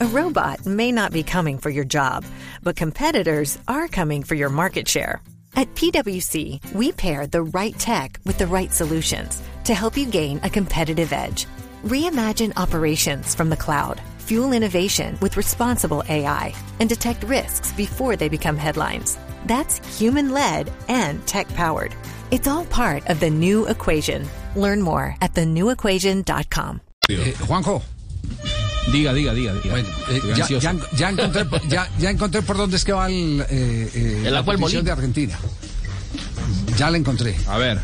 A 0.00 0.06
robot 0.06 0.64
may 0.64 0.92
not 0.92 1.12
be 1.12 1.24
coming 1.24 1.58
for 1.58 1.70
your 1.70 1.84
job, 1.84 2.24
but 2.62 2.76
competitors 2.76 3.58
are 3.66 3.88
coming 3.88 4.22
for 4.22 4.36
your 4.36 4.48
market 4.48 4.86
share. 4.88 5.20
At 5.56 5.74
PWC, 5.74 6.60
we 6.72 6.92
pair 6.92 7.26
the 7.26 7.42
right 7.42 7.76
tech 7.78 8.20
with 8.24 8.38
the 8.38 8.46
right 8.46 8.72
solutions 8.72 9.42
to 9.64 9.74
help 9.74 9.96
you 9.96 10.06
gain 10.06 10.38
a 10.44 10.50
competitive 10.50 11.12
edge. 11.12 11.46
Reimagine 11.84 12.52
operations 12.56 13.34
from 13.34 13.50
the 13.50 13.56
cloud, 13.56 14.00
fuel 14.18 14.52
innovation 14.52 15.18
with 15.20 15.36
responsible 15.36 16.04
AI, 16.08 16.54
and 16.78 16.88
detect 16.88 17.24
risks 17.24 17.72
before 17.72 18.14
they 18.14 18.28
become 18.28 18.56
headlines. 18.56 19.18
That's 19.48 19.80
human 19.98 20.32
led 20.32 20.70
and 20.88 21.24
tech 21.26 21.48
powered. 21.54 21.94
It's 22.30 22.46
all 22.46 22.64
part 22.66 23.08
of 23.08 23.18
the 23.20 23.30
new 23.30 23.66
equation. 23.66 24.28
Learn 24.54 24.82
more 24.82 25.16
at 25.20 25.32
thenewequation.com. 25.34 26.80
Eh, 27.08 27.32
Juanjo, 27.46 27.82
Diga, 28.92 29.12
diga, 29.12 29.32
diga. 29.34 29.52
diga. 29.54 29.70
bueno, 29.70 29.88
eh, 30.10 30.20
ya, 30.36 30.46
ya- 30.48 30.74
ya 30.96 31.08
encontré, 31.10 31.46
ya, 31.68 31.88
ya 31.98 32.10
encontré 32.10 32.42
por 32.42 32.56
dónde 32.56 32.76
es 32.76 32.84
que 32.84 32.92
va 32.92 33.06
el, 33.06 33.40
eh, 33.48 33.90
eh, 33.94 34.22
El 34.26 34.32
la 34.34 34.42
molino. 34.42 34.82
de 34.82 34.90
Argentina. 34.90 35.38
Ya 36.76 36.90
la 36.90 36.96
encontré. 36.98 37.34
A 37.48 37.58
ver. 37.58 37.80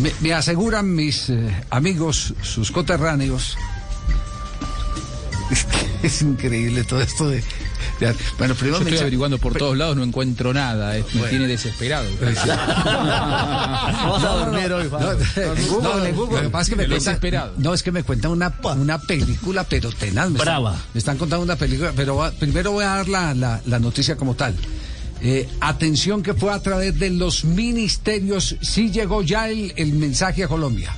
Me, 0.00 0.12
me 0.20 0.32
aseguran 0.32 0.92
mis 0.94 1.30
eh, 1.30 1.64
amigos, 1.70 2.34
sus 2.42 2.70
coterráneos. 2.70 3.56
Es, 5.50 5.64
que 5.66 6.06
es 6.06 6.22
increíble 6.22 6.84
todo 6.84 7.00
esto 7.02 7.28
de. 7.28 7.44
De- 8.00 8.14
bueno, 8.38 8.54
Yo 8.54 8.58
primero 8.60 8.78
me 8.80 8.90
estoy 8.90 8.98
averiguando 8.98 9.38
por 9.38 9.54
todos 9.56 9.76
lados, 9.76 9.96
no 9.96 10.02
encuentro 10.02 10.52
nada. 10.52 10.96
eh, 10.98 11.04
Me 11.14 11.22
tiene 11.28 11.46
desesperado. 11.46 12.08
Vas 12.94 14.24
a 14.24 14.28
dormir 14.44 14.72
hoy, 14.72 14.88
Juan. 14.88 15.02
No, 15.82 15.98
no, 15.98 16.26
Lo 16.26 16.42
que 16.42 16.48
pasa 16.50 16.62
es 16.62 16.68
que 16.70 16.76
me 16.76 16.88
no, 17.58 17.74
es 17.74 17.82
que 17.82 17.92
cuentan 18.02 18.30
una, 18.32 18.52
una 18.76 18.98
película, 18.98 19.64
pero 19.64 19.90
tenaz. 19.92 20.30
Me 20.30 20.38
Brava. 20.40 20.70
Están, 20.72 20.88
me 20.94 20.98
están 20.98 21.18
contando 21.18 21.44
una 21.44 21.56
película, 21.56 21.92
pero 21.94 22.16
va- 22.16 22.30
primero 22.32 22.72
voy 22.72 22.84
a 22.84 22.88
dar 22.96 23.08
la, 23.08 23.34
la- 23.34 23.60
la 23.66 23.78
noticia 23.78 24.16
como 24.16 24.34
tal. 24.34 24.54
Eh, 25.22 25.48
atención 25.60 26.22
que 26.22 26.34
fue 26.34 26.52
a 26.52 26.60
través 26.60 26.98
de 26.98 27.08
los 27.10 27.44
ministerios, 27.44 28.56
sí 28.60 28.90
llegó 28.90 29.22
ya 29.22 29.48
el, 29.48 29.72
el 29.76 29.92
mensaje 29.94 30.44
a 30.44 30.48
Colombia. 30.48 30.92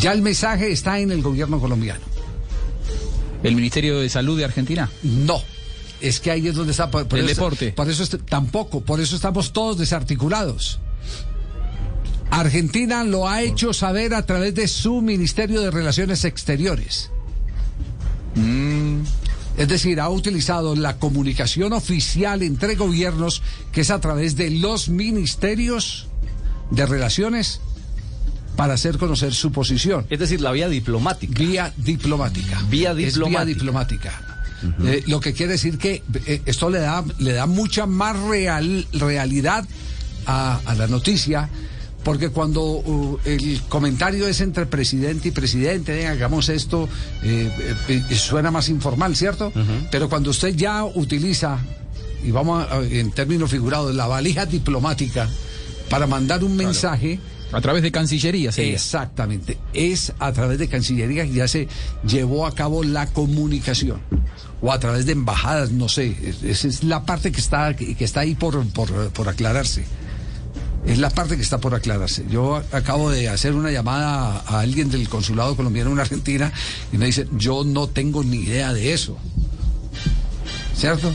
Ya 0.00 0.12
el 0.12 0.22
mensaje 0.22 0.70
está 0.70 0.98
en 1.00 1.10
el 1.10 1.20
gobierno 1.22 1.58
colombiano. 1.58 2.00
¿El 3.42 3.56
Ministerio 3.56 3.98
de 3.98 4.08
Salud 4.08 4.38
de 4.38 4.44
Argentina? 4.44 4.88
No. 5.02 5.42
Es 6.02 6.20
que 6.20 6.30
ahí 6.30 6.48
es 6.48 6.54
donde 6.54 6.72
está. 6.72 6.90
Por, 6.90 7.06
por 7.06 7.18
El 7.18 7.26
eso- 7.26 7.34
deporte. 7.42 7.72
Por 7.72 7.88
eso 7.88 8.04
tampoco. 8.18 8.80
Por 8.82 9.00
eso 9.00 9.14
estamos 9.16 9.52
todos 9.52 9.78
desarticulados. 9.78 10.80
Argentina 12.30 13.04
lo 13.04 13.28
ha 13.28 13.42
hecho 13.42 13.72
saber 13.72 14.14
a 14.14 14.24
través 14.24 14.54
de 14.54 14.66
su 14.66 15.00
Ministerio 15.02 15.60
de 15.60 15.70
Relaciones 15.70 16.24
Exteriores. 16.24 17.10
Es 19.58 19.68
decir, 19.68 20.00
ha 20.00 20.08
utilizado 20.08 20.74
la 20.74 20.98
comunicación 20.98 21.74
oficial 21.74 22.42
entre 22.42 22.74
gobiernos, 22.74 23.42
que 23.70 23.82
es 23.82 23.90
a 23.90 24.00
través 24.00 24.34
de 24.36 24.50
los 24.50 24.88
ministerios 24.88 26.08
de 26.70 26.86
relaciones, 26.86 27.60
para 28.56 28.74
hacer 28.74 28.96
conocer 28.96 29.34
su 29.34 29.52
posición. 29.52 30.06
Es 30.08 30.18
decir, 30.18 30.40
la 30.40 30.52
vía 30.52 30.68
diplomática. 30.70 31.38
Vía 31.38 31.72
diplomática. 31.76 32.62
Vía 32.70 32.92
Es 32.92 33.18
vía 33.18 33.44
diplomática. 33.44 34.31
Eh, 34.84 35.02
lo 35.06 35.18
que 35.20 35.32
quiere 35.32 35.52
decir 35.52 35.78
que 35.78 36.02
eh, 36.26 36.42
esto 36.46 36.70
le 36.70 36.78
da, 36.80 37.04
le 37.18 37.32
da 37.32 37.46
mucha 37.46 37.86
más 37.86 38.18
real, 38.20 38.86
realidad 38.92 39.64
a, 40.26 40.60
a 40.64 40.74
la 40.74 40.86
noticia, 40.86 41.48
porque 42.04 42.30
cuando 42.30 42.62
uh, 42.62 43.18
el 43.24 43.60
comentario 43.68 44.26
es 44.26 44.40
entre 44.40 44.66
presidente 44.66 45.28
y 45.28 45.30
presidente, 45.30 45.94
"Venga, 45.94 46.10
hagamos 46.10 46.48
esto, 46.48 46.88
eh, 47.22 47.50
suena 48.16 48.50
más 48.50 48.68
informal, 48.68 49.14
¿cierto? 49.16 49.52
Pero 49.90 50.08
cuando 50.08 50.30
usted 50.30 50.54
ya 50.54 50.84
utiliza, 50.84 51.58
y 52.24 52.30
vamos 52.30 52.66
a- 52.68 52.74
a- 52.78 52.82
en 52.84 53.10
términos 53.12 53.50
figurados, 53.50 53.94
la 53.94 54.06
valija 54.06 54.46
diplomática 54.46 55.28
para 55.90 56.06
mandar 56.06 56.42
un 56.44 56.56
mensaje, 56.56 57.18
A 57.52 57.60
través 57.60 57.82
de 57.82 57.92
Cancillería 57.92 58.50
sería. 58.52 58.74
Exactamente. 58.74 59.58
Es 59.74 60.12
a 60.18 60.32
través 60.32 60.58
de 60.58 60.68
Cancillería 60.68 61.24
que 61.24 61.32
ya 61.32 61.48
se 61.48 61.68
llevó 62.06 62.46
a 62.46 62.54
cabo 62.54 62.82
la 62.82 63.06
comunicación. 63.06 64.00
O 64.60 64.72
a 64.72 64.78
través 64.78 65.06
de 65.06 65.12
embajadas, 65.12 65.70
no 65.72 65.88
sé. 65.88 66.16
Es- 66.22 66.42
Esa 66.42 66.68
es 66.68 66.84
la 66.84 67.04
parte 67.04 67.30
que 67.32 67.40
está, 67.40 67.74
que 67.76 67.96
está 67.98 68.20
ahí 68.20 68.34
por, 68.34 68.64
por, 68.68 68.90
por 69.10 69.28
aclararse. 69.28 69.84
Es 70.86 70.98
la 70.98 71.10
parte 71.10 71.36
que 71.36 71.42
está 71.42 71.58
por 71.58 71.74
aclararse. 71.74 72.24
Yo 72.30 72.56
acabo 72.72 73.10
de 73.10 73.28
hacer 73.28 73.52
una 73.54 73.70
llamada 73.70 74.38
a, 74.38 74.38
a 74.56 74.60
alguien 74.60 74.90
del 74.90 75.08
consulado 75.08 75.54
colombiano 75.56 75.92
en 75.92 76.00
Argentina 76.00 76.52
y 76.92 76.96
me 76.98 77.06
dice, 77.06 77.28
yo 77.38 77.62
no 77.64 77.86
tengo 77.88 78.24
ni 78.24 78.38
idea 78.38 78.72
de 78.72 78.92
eso. 78.92 79.16
¿Cierto? 80.76 81.12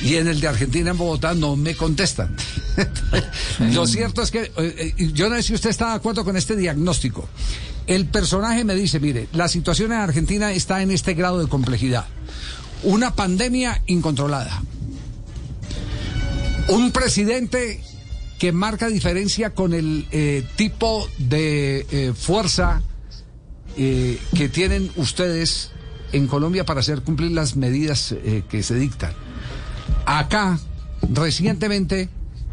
Y 0.00 0.14
en 0.16 0.26
el 0.28 0.40
de 0.40 0.48
Argentina, 0.48 0.90
en 0.90 0.98
Bogotá, 0.98 1.34
no 1.34 1.54
me 1.56 1.74
contestan. 1.76 2.34
Lo 3.72 3.86
cierto 3.86 4.22
es 4.22 4.30
que 4.30 4.42
eh, 4.42 4.52
eh, 4.56 5.10
yo 5.12 5.28
no 5.28 5.36
sé 5.36 5.42
si 5.42 5.54
usted 5.54 5.70
está 5.70 5.90
de 5.90 5.96
acuerdo 5.96 6.24
con 6.24 6.36
este 6.36 6.56
diagnóstico. 6.56 7.28
El 7.86 8.06
personaje 8.06 8.64
me 8.64 8.74
dice, 8.74 9.00
mire, 9.00 9.28
la 9.32 9.48
situación 9.48 9.92
en 9.92 9.98
Argentina 9.98 10.52
está 10.52 10.82
en 10.82 10.90
este 10.90 11.14
grado 11.14 11.40
de 11.40 11.48
complejidad. 11.48 12.06
Una 12.82 13.14
pandemia 13.14 13.82
incontrolada. 13.86 14.62
Un 16.68 16.92
presidente 16.92 17.80
que 18.38 18.52
marca 18.52 18.88
diferencia 18.88 19.50
con 19.54 19.72
el 19.72 20.06
eh, 20.12 20.44
tipo 20.56 21.08
de 21.18 22.14
fuerza 22.16 22.82
que 23.76 24.48
tienen 24.52 24.90
ustedes 24.96 25.70
en 26.10 26.26
Colombia 26.26 26.64
para 26.64 26.80
hacer 26.80 27.02
cumplir 27.02 27.30
las 27.30 27.54
medidas 27.54 28.12
que 28.48 28.62
se 28.64 28.74
dictan. 28.74 29.12
Acá, 30.04 30.58
recientemente, 31.12 32.08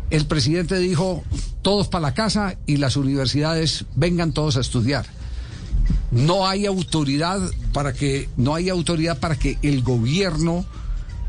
el 0.09 0.25
presidente 0.27 0.77
dijo, 0.79 1.23
todos 1.61 1.87
para 1.87 2.03
la 2.03 2.13
casa 2.13 2.55
y 2.65 2.77
las 2.77 2.95
universidades 2.97 3.85
vengan 3.95 4.31
todos 4.33 4.57
a 4.57 4.61
estudiar. 4.61 5.05
No 6.11 6.47
hay 6.47 6.65
autoridad 6.65 7.39
para 7.73 7.93
que, 7.93 8.29
no 8.37 8.55
hay 8.55 8.69
autoridad 8.69 9.19
para 9.19 9.35
que 9.37 9.57
el 9.61 9.81
gobierno, 9.81 10.65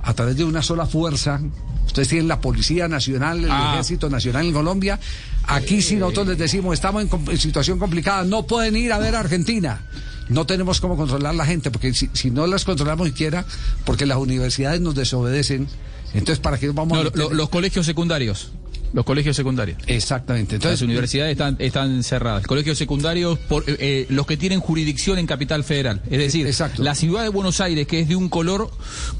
a 0.02 0.14
través 0.14 0.36
de 0.36 0.44
una 0.44 0.62
sola 0.62 0.86
fuerza, 0.86 1.40
ustedes 1.86 2.08
tienen 2.08 2.28
la 2.28 2.40
Policía 2.40 2.86
Nacional, 2.88 3.44
el 3.44 3.50
Ah. 3.50 3.70
Ejército 3.72 4.08
Nacional 4.10 4.46
en 4.46 4.52
Colombia, 4.52 5.00
aquí 5.46 5.82
si 5.82 5.96
nosotros 5.96 6.28
les 6.28 6.38
decimos, 6.38 6.74
estamos 6.74 7.02
en, 7.28 7.38
situación 7.38 7.78
complicada, 7.78 8.24
no 8.24 8.46
pueden 8.46 8.76
ir 8.76 8.92
a 8.92 8.98
ver 8.98 9.16
a 9.16 9.20
Argentina. 9.20 9.86
No 10.28 10.44
tenemos 10.44 10.80
cómo 10.80 10.96
controlar 10.96 11.34
la 11.34 11.46
gente, 11.46 11.70
porque 11.70 11.94
si, 11.94 12.10
si 12.12 12.30
no 12.30 12.46
las 12.46 12.64
controlamos 12.64 13.06
siquiera, 13.08 13.44
porque 13.84 14.06
las 14.06 14.18
universidades 14.18 14.80
nos 14.80 14.94
desobedecen, 14.96 15.68
entonces 16.14 16.40
¿para 16.40 16.58
qué 16.58 16.68
vamos 16.70 16.94
No, 16.94 17.00
a 17.00 17.04
lo- 17.04 17.10
meter- 17.10 17.22
lo- 17.28 17.34
los 17.34 17.48
colegios 17.48 17.86
secundarios. 17.86 18.50
Los 18.92 19.04
colegios 19.04 19.36
secundarios. 19.36 19.78
Exactamente. 19.86 20.54
Las 20.56 20.64
Entonces, 20.64 20.82
universidades 20.82 21.32
están, 21.32 21.56
están 21.58 22.02
cerradas. 22.02 22.46
Colegios 22.46 22.78
secundarios, 22.78 23.38
por, 23.38 23.62
eh, 23.68 23.76
eh, 23.78 24.06
los 24.10 24.26
que 24.26 24.36
tienen 24.36 24.60
jurisdicción 24.60 25.18
en 25.18 25.26
Capital 25.26 25.64
Federal. 25.64 26.02
Es 26.10 26.18
decir, 26.18 26.46
Exacto. 26.46 26.82
la 26.82 26.94
ciudad 26.94 27.22
de 27.22 27.28
Buenos 27.28 27.60
Aires, 27.60 27.86
que 27.86 28.00
es 28.00 28.08
de 28.08 28.16
un 28.16 28.28
color 28.28 28.70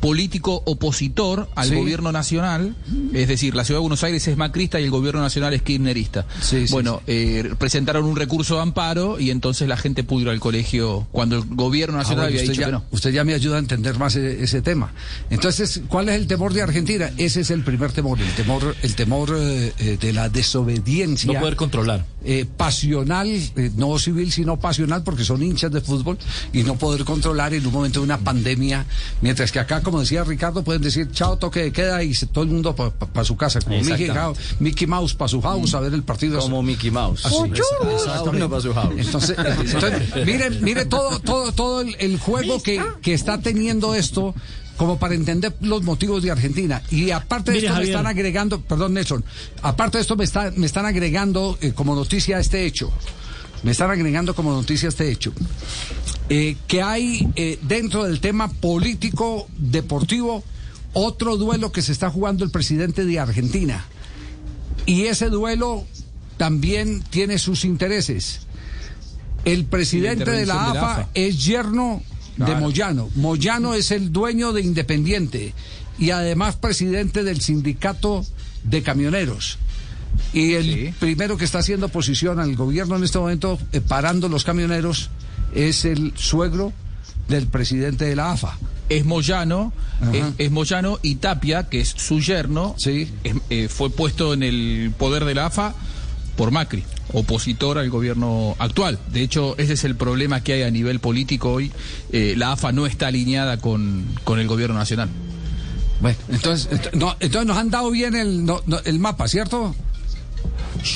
político 0.01 0.63
opositor 0.67 1.49
al 1.55 1.69
Sí. 1.69 1.75
gobierno 1.75 2.13
nacional, 2.13 2.75
es 3.13 3.29
decir, 3.29 3.55
la 3.55 3.65
ciudad 3.65 3.79
de 3.79 3.83
Buenos 3.83 4.03
Aires 4.05 4.27
es 4.29 4.37
macrista 4.37 4.81
y 4.81 4.85
el 4.85 4.91
gobierno 4.91 5.21
nacional 5.21 5.55
es 5.55 5.63
kirchnerista. 5.63 6.27
Sí, 6.41 6.67
sí, 6.67 6.73
bueno, 6.73 7.03
eh, 7.07 7.53
presentaron 7.59 8.05
un 8.05 8.17
recurso 8.17 8.57
de 8.57 8.63
amparo 8.63 9.19
y 9.19 9.31
entonces 9.31 9.69
la 9.69 9.77
gente 9.77 10.05
pudo 10.05 10.23
ir 10.23 10.29
al 10.31 10.41
colegio 10.41 11.07
cuando 11.13 11.37
el 11.37 11.45
gobierno 11.45 11.97
Ah, 11.97 12.03
nacional 12.03 12.25
bueno, 12.27 12.29
había 12.29 12.41
usted, 12.43 12.53
dicho 12.53 12.61
ya, 12.61 12.67
que 12.67 12.73
no. 12.73 12.85
usted 12.91 13.11
ya 13.13 13.25
me 13.25 13.35
ayuda 13.35 13.57
a 13.57 13.59
entender 13.59 13.99
más 13.99 14.17
e- 14.17 14.43
ese, 14.43 14.63
tema. 14.63 14.93
Entonces, 15.31 15.83
¿cuál 15.89 16.09
es 16.09 16.17
el 16.17 16.27
temor 16.27 16.53
de 16.53 16.63
Argentina? 16.63 17.11
Ese 17.17 17.41
es 17.41 17.51
el 17.51 17.63
primer 17.63 17.93
temor, 17.93 18.19
el 18.21 18.33
temor, 18.35 18.75
el 18.83 18.95
temor 18.95 19.37
eh, 19.39 19.66
eh, 19.79 19.99
de 20.01 20.13
la 20.13 20.29
desobediencia. 20.29 21.33
No 21.33 21.41
poder 21.41 21.57
controlar. 21.57 22.05
eh, 22.25 22.45
pasional, 22.57 23.29
eh, 23.29 23.71
no 23.77 23.99
civil, 23.99 24.33
sino 24.33 24.59
pasional, 24.59 25.03
porque 25.05 25.23
son 25.25 25.43
hinchas 25.43 25.71
de 25.71 25.81
fútbol, 25.81 26.19
y 26.53 26.63
no 26.65 26.77
poder 26.77 27.05
controlar 27.05 27.55
en 27.55 27.65
un 27.67 27.73
momento 27.73 28.01
de 28.01 28.05
una 28.05 28.19
pandemia, 28.19 28.85
mientras 29.21 29.53
que 29.53 29.61
acá, 29.61 29.81
como 29.83 30.01
decía 30.01 30.25
Ricardo, 30.25 30.65
pueden 30.65 30.83
decir, 30.83 31.09
chao, 31.13 31.37
toque 31.39 31.61
de 31.63 31.73
queda, 31.73 32.03
y 32.03 32.15
se- 32.15 32.27
todo 32.27 32.43
el 32.45 32.51
mundo 32.51 32.75
para 32.75 33.25
su 33.25 33.37
casa, 33.37 33.61
como 33.61 33.77
Mickey, 33.93 34.07
Mickey 34.59 34.87
Mouse 34.87 35.15
para 35.15 35.29
su 35.29 35.41
house, 35.41 35.75
a 35.75 35.81
ver 35.81 35.95
el 35.95 36.03
partido. 36.03 36.41
Como 36.41 36.63
Mickey 36.63 36.91
Mouse. 36.91 37.25
Así. 37.27 37.37
Para 38.49 38.61
su 38.63 38.75
house. 38.75 38.95
Entonces, 38.99 39.37
entonces, 39.39 40.27
mire, 40.27 40.51
mire 40.51 40.85
todo, 40.87 41.21
todo, 41.21 41.53
todo 41.53 41.81
el, 41.83 41.95
el 42.01 42.19
juego 42.19 42.61
que, 42.63 42.83
que 43.03 43.15
está 43.15 43.39
teniendo 43.39 43.95
esto 43.95 44.35
como 44.77 44.99
para 44.99 45.15
entender 45.15 45.55
los 45.61 45.83
motivos 45.83 46.23
de 46.23 46.31
Argentina. 46.31 46.83
Y 46.91 47.11
aparte 47.11 47.51
de 47.51 47.59
Mire, 47.59 47.69
esto 47.69 47.79
me 47.81 47.87
están 47.87 48.07
agregando, 48.07 48.61
perdón 48.61 48.95
Nelson, 48.95 49.25
aparte 49.63 49.99
de 49.99 50.03
esto 50.03 50.17
me, 50.17 50.25
está, 50.25 50.53
me 50.55 50.67
están 50.67 50.87
agregando 50.87 51.59
eh, 51.61 51.73
como 51.73 51.95
noticia 51.95 52.39
este 52.39 52.67
hecho. 52.67 52.93
Me 53.63 53.73
están 53.73 53.91
agregando 53.91 54.35
como 54.35 54.53
noticia 54.53 54.89
este 54.89 55.11
hecho. 55.11 55.33
Eh, 56.29 56.57
que 56.67 56.83
hay 56.83 57.29
eh, 57.37 57.59
dentro 57.63 58.05
del 58.05 58.21
tema 58.21 58.49
político, 58.49 59.49
deportivo, 59.57 60.45
otro 60.93 61.37
duelo 61.37 61.73
que 61.73 61.83
se 61.83 61.93
está 61.93 62.11
jugando 62.11 62.45
el 62.45 62.51
presidente 62.51 63.05
de 63.05 63.19
Argentina. 63.19 63.85
Y 64.85 65.05
ese 65.05 65.31
duelo 65.31 65.85
también 66.37 67.03
tiene 67.11 67.39
sus 67.39 67.65
intereses. 67.65 68.41
El 69.45 69.65
presidente 69.65 70.31
de 70.31 70.47
la 70.47 70.71
AFA. 70.71 71.09
es 71.15 71.45
yerno 71.45 72.03
de. 72.37 72.55
Moyano. 72.57 73.09
Moyano 73.15 73.75
es 73.75 73.91
el 73.91 74.13
dueño 74.13 74.53
de 74.53 74.63
Independiente 74.63 75.55
y 75.99 76.11
además 76.11 76.57
presidente 76.57 77.23
del 77.25 77.41
sindicato 77.41 78.25
de 78.65 78.83
camioneros. 78.83 79.59
Y 80.33 80.55
el 80.55 80.65
Sí. 80.65 80.95
primero 80.99 81.37
que 81.37 81.45
está 81.45 81.59
haciendo 81.59 81.87
oposición 81.87 82.41
al 82.41 82.57
gobierno 82.57 82.97
en 82.97 83.05
este 83.05 83.19
momento, 83.19 83.59
eh, 83.73 83.81
parando 83.81 84.29
los 84.29 84.45
camioneros, 84.45 85.11
es 85.55 85.85
el 85.85 86.13
suegro 86.17 86.73
del 87.29 87.47
presidente 87.47 88.05
de 88.05 88.17
la 88.17 88.33
AFA. 88.33 88.59
es 88.89 89.05
Moyano, 89.05 89.73
es, 90.13 90.25
es 90.39 90.51
Moyano 90.53 91.01
y 91.03 91.17
Tapia, 91.17 91.69
que 91.69 91.81
es 91.81 91.89
su 91.89 92.21
yerno, 92.21 92.77
Sí. 92.79 93.11
es- 93.25 93.35
eh, 93.51 93.67
fue 93.69 93.91
puesto 93.91 94.33
en 94.33 94.45
el 94.45 94.93
poder 94.97 95.25
de 95.25 95.35
la 95.35 95.47
AFA 95.47 95.75
por 96.37 96.51
Macri, 96.51 96.85
opositor 97.13 97.79
al 97.79 97.89
gobierno 97.91 98.55
actual. 98.59 98.99
De 99.13 99.23
hecho, 99.23 99.57
ese 99.59 99.73
es 99.75 99.85
el 99.85 99.97
problema 99.97 100.43
que 100.43 100.53
hay 100.55 100.63
a 100.63 100.71
nivel 100.71 101.01
político 101.01 101.53
hoy. 101.53 101.73
Eh, 102.13 102.35
la 102.37 102.53
AFA 102.53 102.73
no 102.73 102.87
está 102.87 103.07
alineada 103.09 103.57
con, 103.59 104.05
con 104.25 104.39
el 104.39 104.47
gobierno 104.47 104.77
nacional. 104.77 105.09
Bueno, 106.01 106.19
entonces, 106.29 106.71
ent- 106.71 106.93
no, 106.93 107.17
entonces 107.21 107.47
nos 107.47 107.57
han 107.57 107.71
dado 107.71 107.91
bien 107.91 108.15
el, 108.15 108.45
no- 108.45 108.63
no- 108.67 108.81
el 108.85 108.99
mapa, 108.99 109.29
¿cierto? 109.29 109.75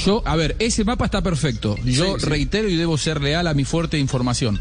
Yo, 0.04 0.22
a 0.26 0.36
ver, 0.36 0.56
ese 0.58 0.84
mapa 0.84 1.06
está 1.06 1.22
perfecto. 1.22 1.76
Yo 1.84 2.14
Sí, 2.16 2.20
sí. 2.20 2.26
reitero 2.26 2.68
y 2.68 2.76
debo 2.76 2.98
ser 2.98 3.20
leal 3.22 3.46
a 3.46 3.54
mi 3.54 3.64
fuerte 3.64 3.98
información. 3.98 4.60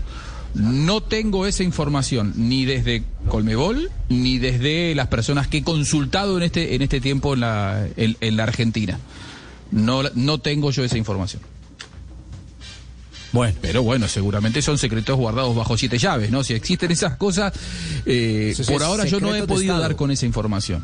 No 0.56 1.02
tengo 1.04 1.46
esa 1.46 1.62
información 1.64 2.34
ni 2.36 2.66
desde 2.66 3.04
Colmebol 3.28 3.92
ni 4.10 4.40
desde 4.40 4.96
las 4.96 5.08
personas 5.08 5.48
que 5.48 5.58
he 5.58 5.64
consultado 5.64 6.38
en 6.38 6.44
este 6.44 6.74
en 6.74 6.82
este 6.82 7.00
tiempo 7.02 7.36
en 7.36 7.42
la 7.42 7.86
en, 7.98 8.18
en 8.20 8.36
la 8.36 8.44
Argentina. 8.44 8.98
No 9.72 10.04
no 10.16 10.38
tengo 10.40 10.72
yo 10.72 10.84
esa 10.84 10.98
información. 10.98 11.42
Bueno. 13.32 13.56
Pero 13.62 13.84
bueno, 13.84 14.08
seguramente 14.08 14.62
son 14.62 14.78
secretos 14.80 15.16
guardados 15.16 15.56
bajo 15.56 15.78
siete 15.78 16.00
llaves, 16.00 16.32
¿no? 16.32 16.44
Si 16.44 16.54
existen 16.56 16.90
esas 16.92 17.16
cosas, 17.18 17.54
eh, 18.06 18.56
por 18.68 18.82
ahora 18.84 19.04
yo 19.06 19.20
no 19.20 19.28
he 19.36 19.40
podido 19.48 19.74
dar 19.82 19.96
con 19.96 20.10
esa 20.12 20.26
información. 20.26 20.84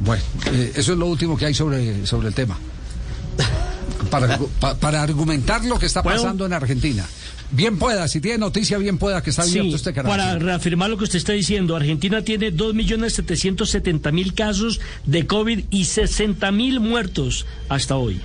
Bueno, 0.00 0.22
eh, 0.52 0.72
eso 0.76 0.92
es 0.92 0.98
lo 0.98 1.06
último 1.06 1.36
que 1.36 1.44
hay 1.46 1.54
sobre, 1.54 2.06
sobre 2.06 2.28
el 2.28 2.34
tema. 2.34 2.56
Para, 4.10 4.38
pa- 4.60 4.74
para 4.76 5.02
argumentar 5.02 5.62
lo 5.64 5.78
que 5.78 5.86
está 5.86 6.02
pasando 6.22 6.46
en 6.46 6.52
Argentina. 6.54 7.04
Bien 7.50 7.78
pueda, 7.78 8.06
si 8.08 8.20
tiene 8.20 8.36
noticia, 8.38 8.76
bien 8.78 8.98
pueda 8.98 9.22
que 9.22 9.30
está 9.30 9.42
abierto 9.42 9.70
Sí, 9.70 9.74
este 9.76 9.94
canal. 9.94 10.10
para 10.10 10.38
reafirmar 10.38 10.90
lo 10.90 10.98
que 10.98 11.04
usted 11.04 11.16
está 11.16 11.32
diciendo, 11.32 11.76
Argentina 11.76 12.22
tiene 12.22 12.52
2.770.000 12.52 14.34
casos 14.34 14.80
de 15.06 15.26
COVID 15.26 15.64
y 15.70 15.82
60.000 15.84 16.78
muertos 16.80 17.46
hasta 17.70 17.96
hoy. 17.96 18.20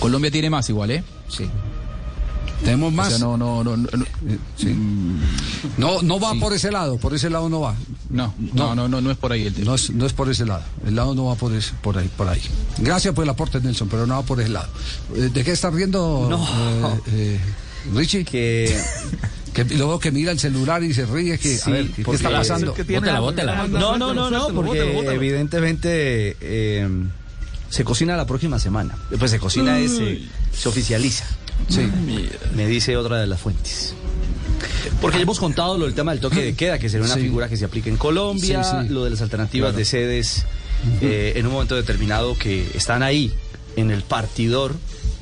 Colombia 0.00 0.30
tiene 0.30 0.50
más 0.50 0.68
igual, 0.68 0.90
¿eh? 0.90 1.04
Sí. 1.28 1.46
Tenemos 2.64 2.88
O 2.88 2.96
más. 2.96 3.08
sea, 3.10 3.18
no, 3.18 3.36
no, 3.36 3.62
no, 3.64 3.76
no, 3.76 3.88
no. 3.92 4.04
Sí. 4.56 4.76
No, 5.78 6.02
no 6.02 6.20
va 6.20 6.34
por 6.34 6.52
ese 6.52 6.70
lado, 6.70 6.96
por 6.98 7.14
ese 7.14 7.30
lado 7.30 7.48
no 7.48 7.60
va. 7.60 7.74
No, 8.12 8.34
no, 8.52 8.74
no, 8.74 8.88
no, 8.88 9.00
no 9.00 9.10
es 9.10 9.16
por 9.16 9.32
ahí 9.32 9.46
el 9.46 9.54
tema. 9.54 9.66
No 9.66 9.74
es, 9.74 9.90
no 9.90 10.06
es 10.06 10.12
por 10.12 10.30
ese 10.30 10.44
lado. 10.46 10.62
El 10.86 10.94
lado 10.96 11.14
no 11.14 11.24
va 11.24 11.34
por, 11.34 11.52
ese- 11.54 11.72
por 11.82 11.96
ahí, 11.98 12.08
por 12.16 12.28
ahí. 12.28 12.40
Gracias 12.78 13.14
por 13.14 13.24
el 13.24 13.30
aporte, 13.30 13.58
Nelson, 13.60 13.88
pero 13.88 14.06
no 14.06 14.14
va 14.16 14.22
por 14.22 14.40
ese 14.40 14.50
lado. 14.50 14.68
Eh, 15.16 15.30
¿De 15.32 15.42
qué 15.42 15.52
está 15.52 15.70
riendo 15.70 16.26
No. 16.28 16.46
eh, 16.46 17.00
eh, 17.12 17.40
Richie? 17.94 18.24
Que 18.24 18.78
Que 19.52 19.64
luego 19.64 19.98
que 19.98 20.10
mira 20.10 20.32
el 20.32 20.38
celular 20.38 20.82
y 20.82 20.94
se 20.94 21.04
ríe. 21.04 21.38
Que, 21.38 21.56
a 21.56 21.58
Sí, 21.58 21.70
ver, 21.70 21.90
¿qué, 21.90 22.00
está 22.10 22.30
pasando? 22.30 22.74
Bótela, 22.74 23.20
bótela. 23.20 23.66
No, 23.68 23.98
no, 23.98 24.14
no, 24.14 24.30
no, 24.30 24.48
porque 24.48 24.80
evidentemente 25.12 26.36
eh, 26.40 26.88
se 27.68 27.84
cocina 27.84 28.16
la 28.16 28.26
próxima 28.26 28.58
semana. 28.58 28.96
Pues 29.18 29.30
se 29.30 29.38
cocina 29.38 29.78
es, 29.78 29.92
eh, 30.00 30.22
se 30.56 30.68
oficializa. 30.68 31.24
Sí. 31.68 31.86
Me 32.56 32.66
dice 32.66 32.96
otra 32.96 33.18
de 33.20 33.26
las 33.26 33.40
fuentes. 33.40 33.94
Porque 35.00 35.18
ya 35.18 35.22
hemos 35.22 35.38
contado 35.40 35.78
lo 35.78 35.84
del 35.86 35.94
tema 35.94 36.12
del 36.12 36.20
toque 36.20 36.42
de 36.42 36.54
queda, 36.54 36.78
que 36.78 36.88
sería 36.88 37.06
una 37.06 37.14
Sí. 37.14 37.20
figura 37.22 37.48
que 37.48 37.56
se 37.56 37.64
aplica 37.64 37.88
en 37.88 37.96
Colombia, 37.96 38.62
Sí, 38.64 38.70
sí. 38.82 38.88
lo 38.92 39.04
de 39.04 39.10
las 39.10 39.20
alternativas 39.22 39.68
Claro. 39.70 39.78
de 39.78 39.84
sedes 39.84 40.44
eh, 41.00 41.34
en 41.36 41.46
un 41.46 41.52
momento 41.52 41.76
determinado 41.76 42.36
que 42.36 42.66
están 42.74 43.02
ahí 43.04 43.32
en 43.76 43.90
el 43.92 44.02
partidor, 44.02 44.74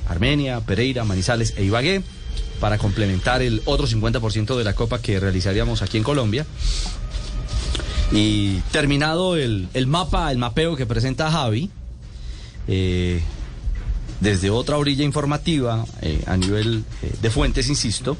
Armenia, 0.08 0.60
Pereira, 0.60 1.04
Manizales 1.04 1.52
e 1.56 1.64
Ibagué, 1.64 2.02
para 2.60 2.78
complementar 2.78 3.42
el 3.42 3.60
otro 3.66 3.86
50% 3.86 4.56
de 4.56 4.64
la 4.64 4.74
copa 4.74 5.00
que 5.00 5.20
realizaríamos 5.20 5.82
aquí 5.82 5.98
en 5.98 6.02
Colombia. 6.02 6.46
Y 8.12 8.56
terminado 8.72 9.36
el, 9.36 9.68
el 9.74 9.86
mapa, 9.86 10.32
el 10.32 10.38
mapeo 10.38 10.76
que 10.76 10.84
presenta 10.86 11.30
Javi, 11.30 11.70
eh, 12.66 13.20
desde 14.20 14.50
otra 14.50 14.78
orilla 14.78 15.04
informativa, 15.04 15.84
eh, 16.02 16.22
a 16.26 16.36
nivel 16.36 16.84
eh, 17.02 17.12
de 17.22 17.30
fuentes, 17.30 17.68
insisto, 17.68 18.16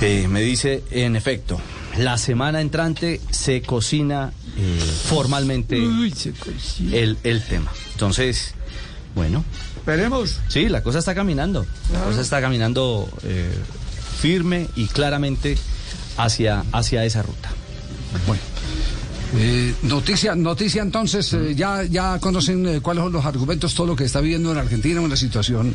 eh, 0.00 0.28
me 0.28 0.40
dice, 0.40 0.84
en 0.90 1.16
efecto, 1.16 1.60
la 1.98 2.18
semana 2.18 2.60
entrante 2.60 3.20
se 3.30 3.62
cocina 3.62 4.32
eh, 4.56 4.78
formalmente 5.06 5.76
el, 5.76 7.16
el 7.22 7.42
tema. 7.42 7.72
Entonces, 7.92 8.54
bueno, 9.14 9.44
Esperemos. 9.76 10.40
sí, 10.48 10.68
la 10.68 10.82
cosa 10.82 10.98
está 11.00 11.14
caminando. 11.14 11.66
La 11.92 12.02
cosa 12.04 12.20
está 12.20 12.40
caminando 12.40 13.08
eh, 13.24 13.52
firme 14.20 14.68
y 14.76 14.86
claramente 14.86 15.56
hacia, 16.16 16.64
hacia 16.72 17.04
esa 17.04 17.22
ruta. 17.22 17.50
Bueno. 18.26 18.42
Eh, 19.36 19.74
noticia, 19.82 20.34
noticia 20.34 20.80
entonces, 20.80 21.34
eh, 21.34 21.54
ya, 21.54 21.84
ya 21.84 22.18
conocen 22.18 22.66
eh, 22.66 22.80
cuáles 22.80 23.04
son 23.04 23.12
los 23.12 23.26
argumentos, 23.26 23.74
todo 23.74 23.86
lo 23.88 23.94
que 23.94 24.04
está 24.04 24.22
viviendo 24.22 24.50
en 24.52 24.56
Argentina, 24.56 25.02
una 25.02 25.16
situación 25.16 25.74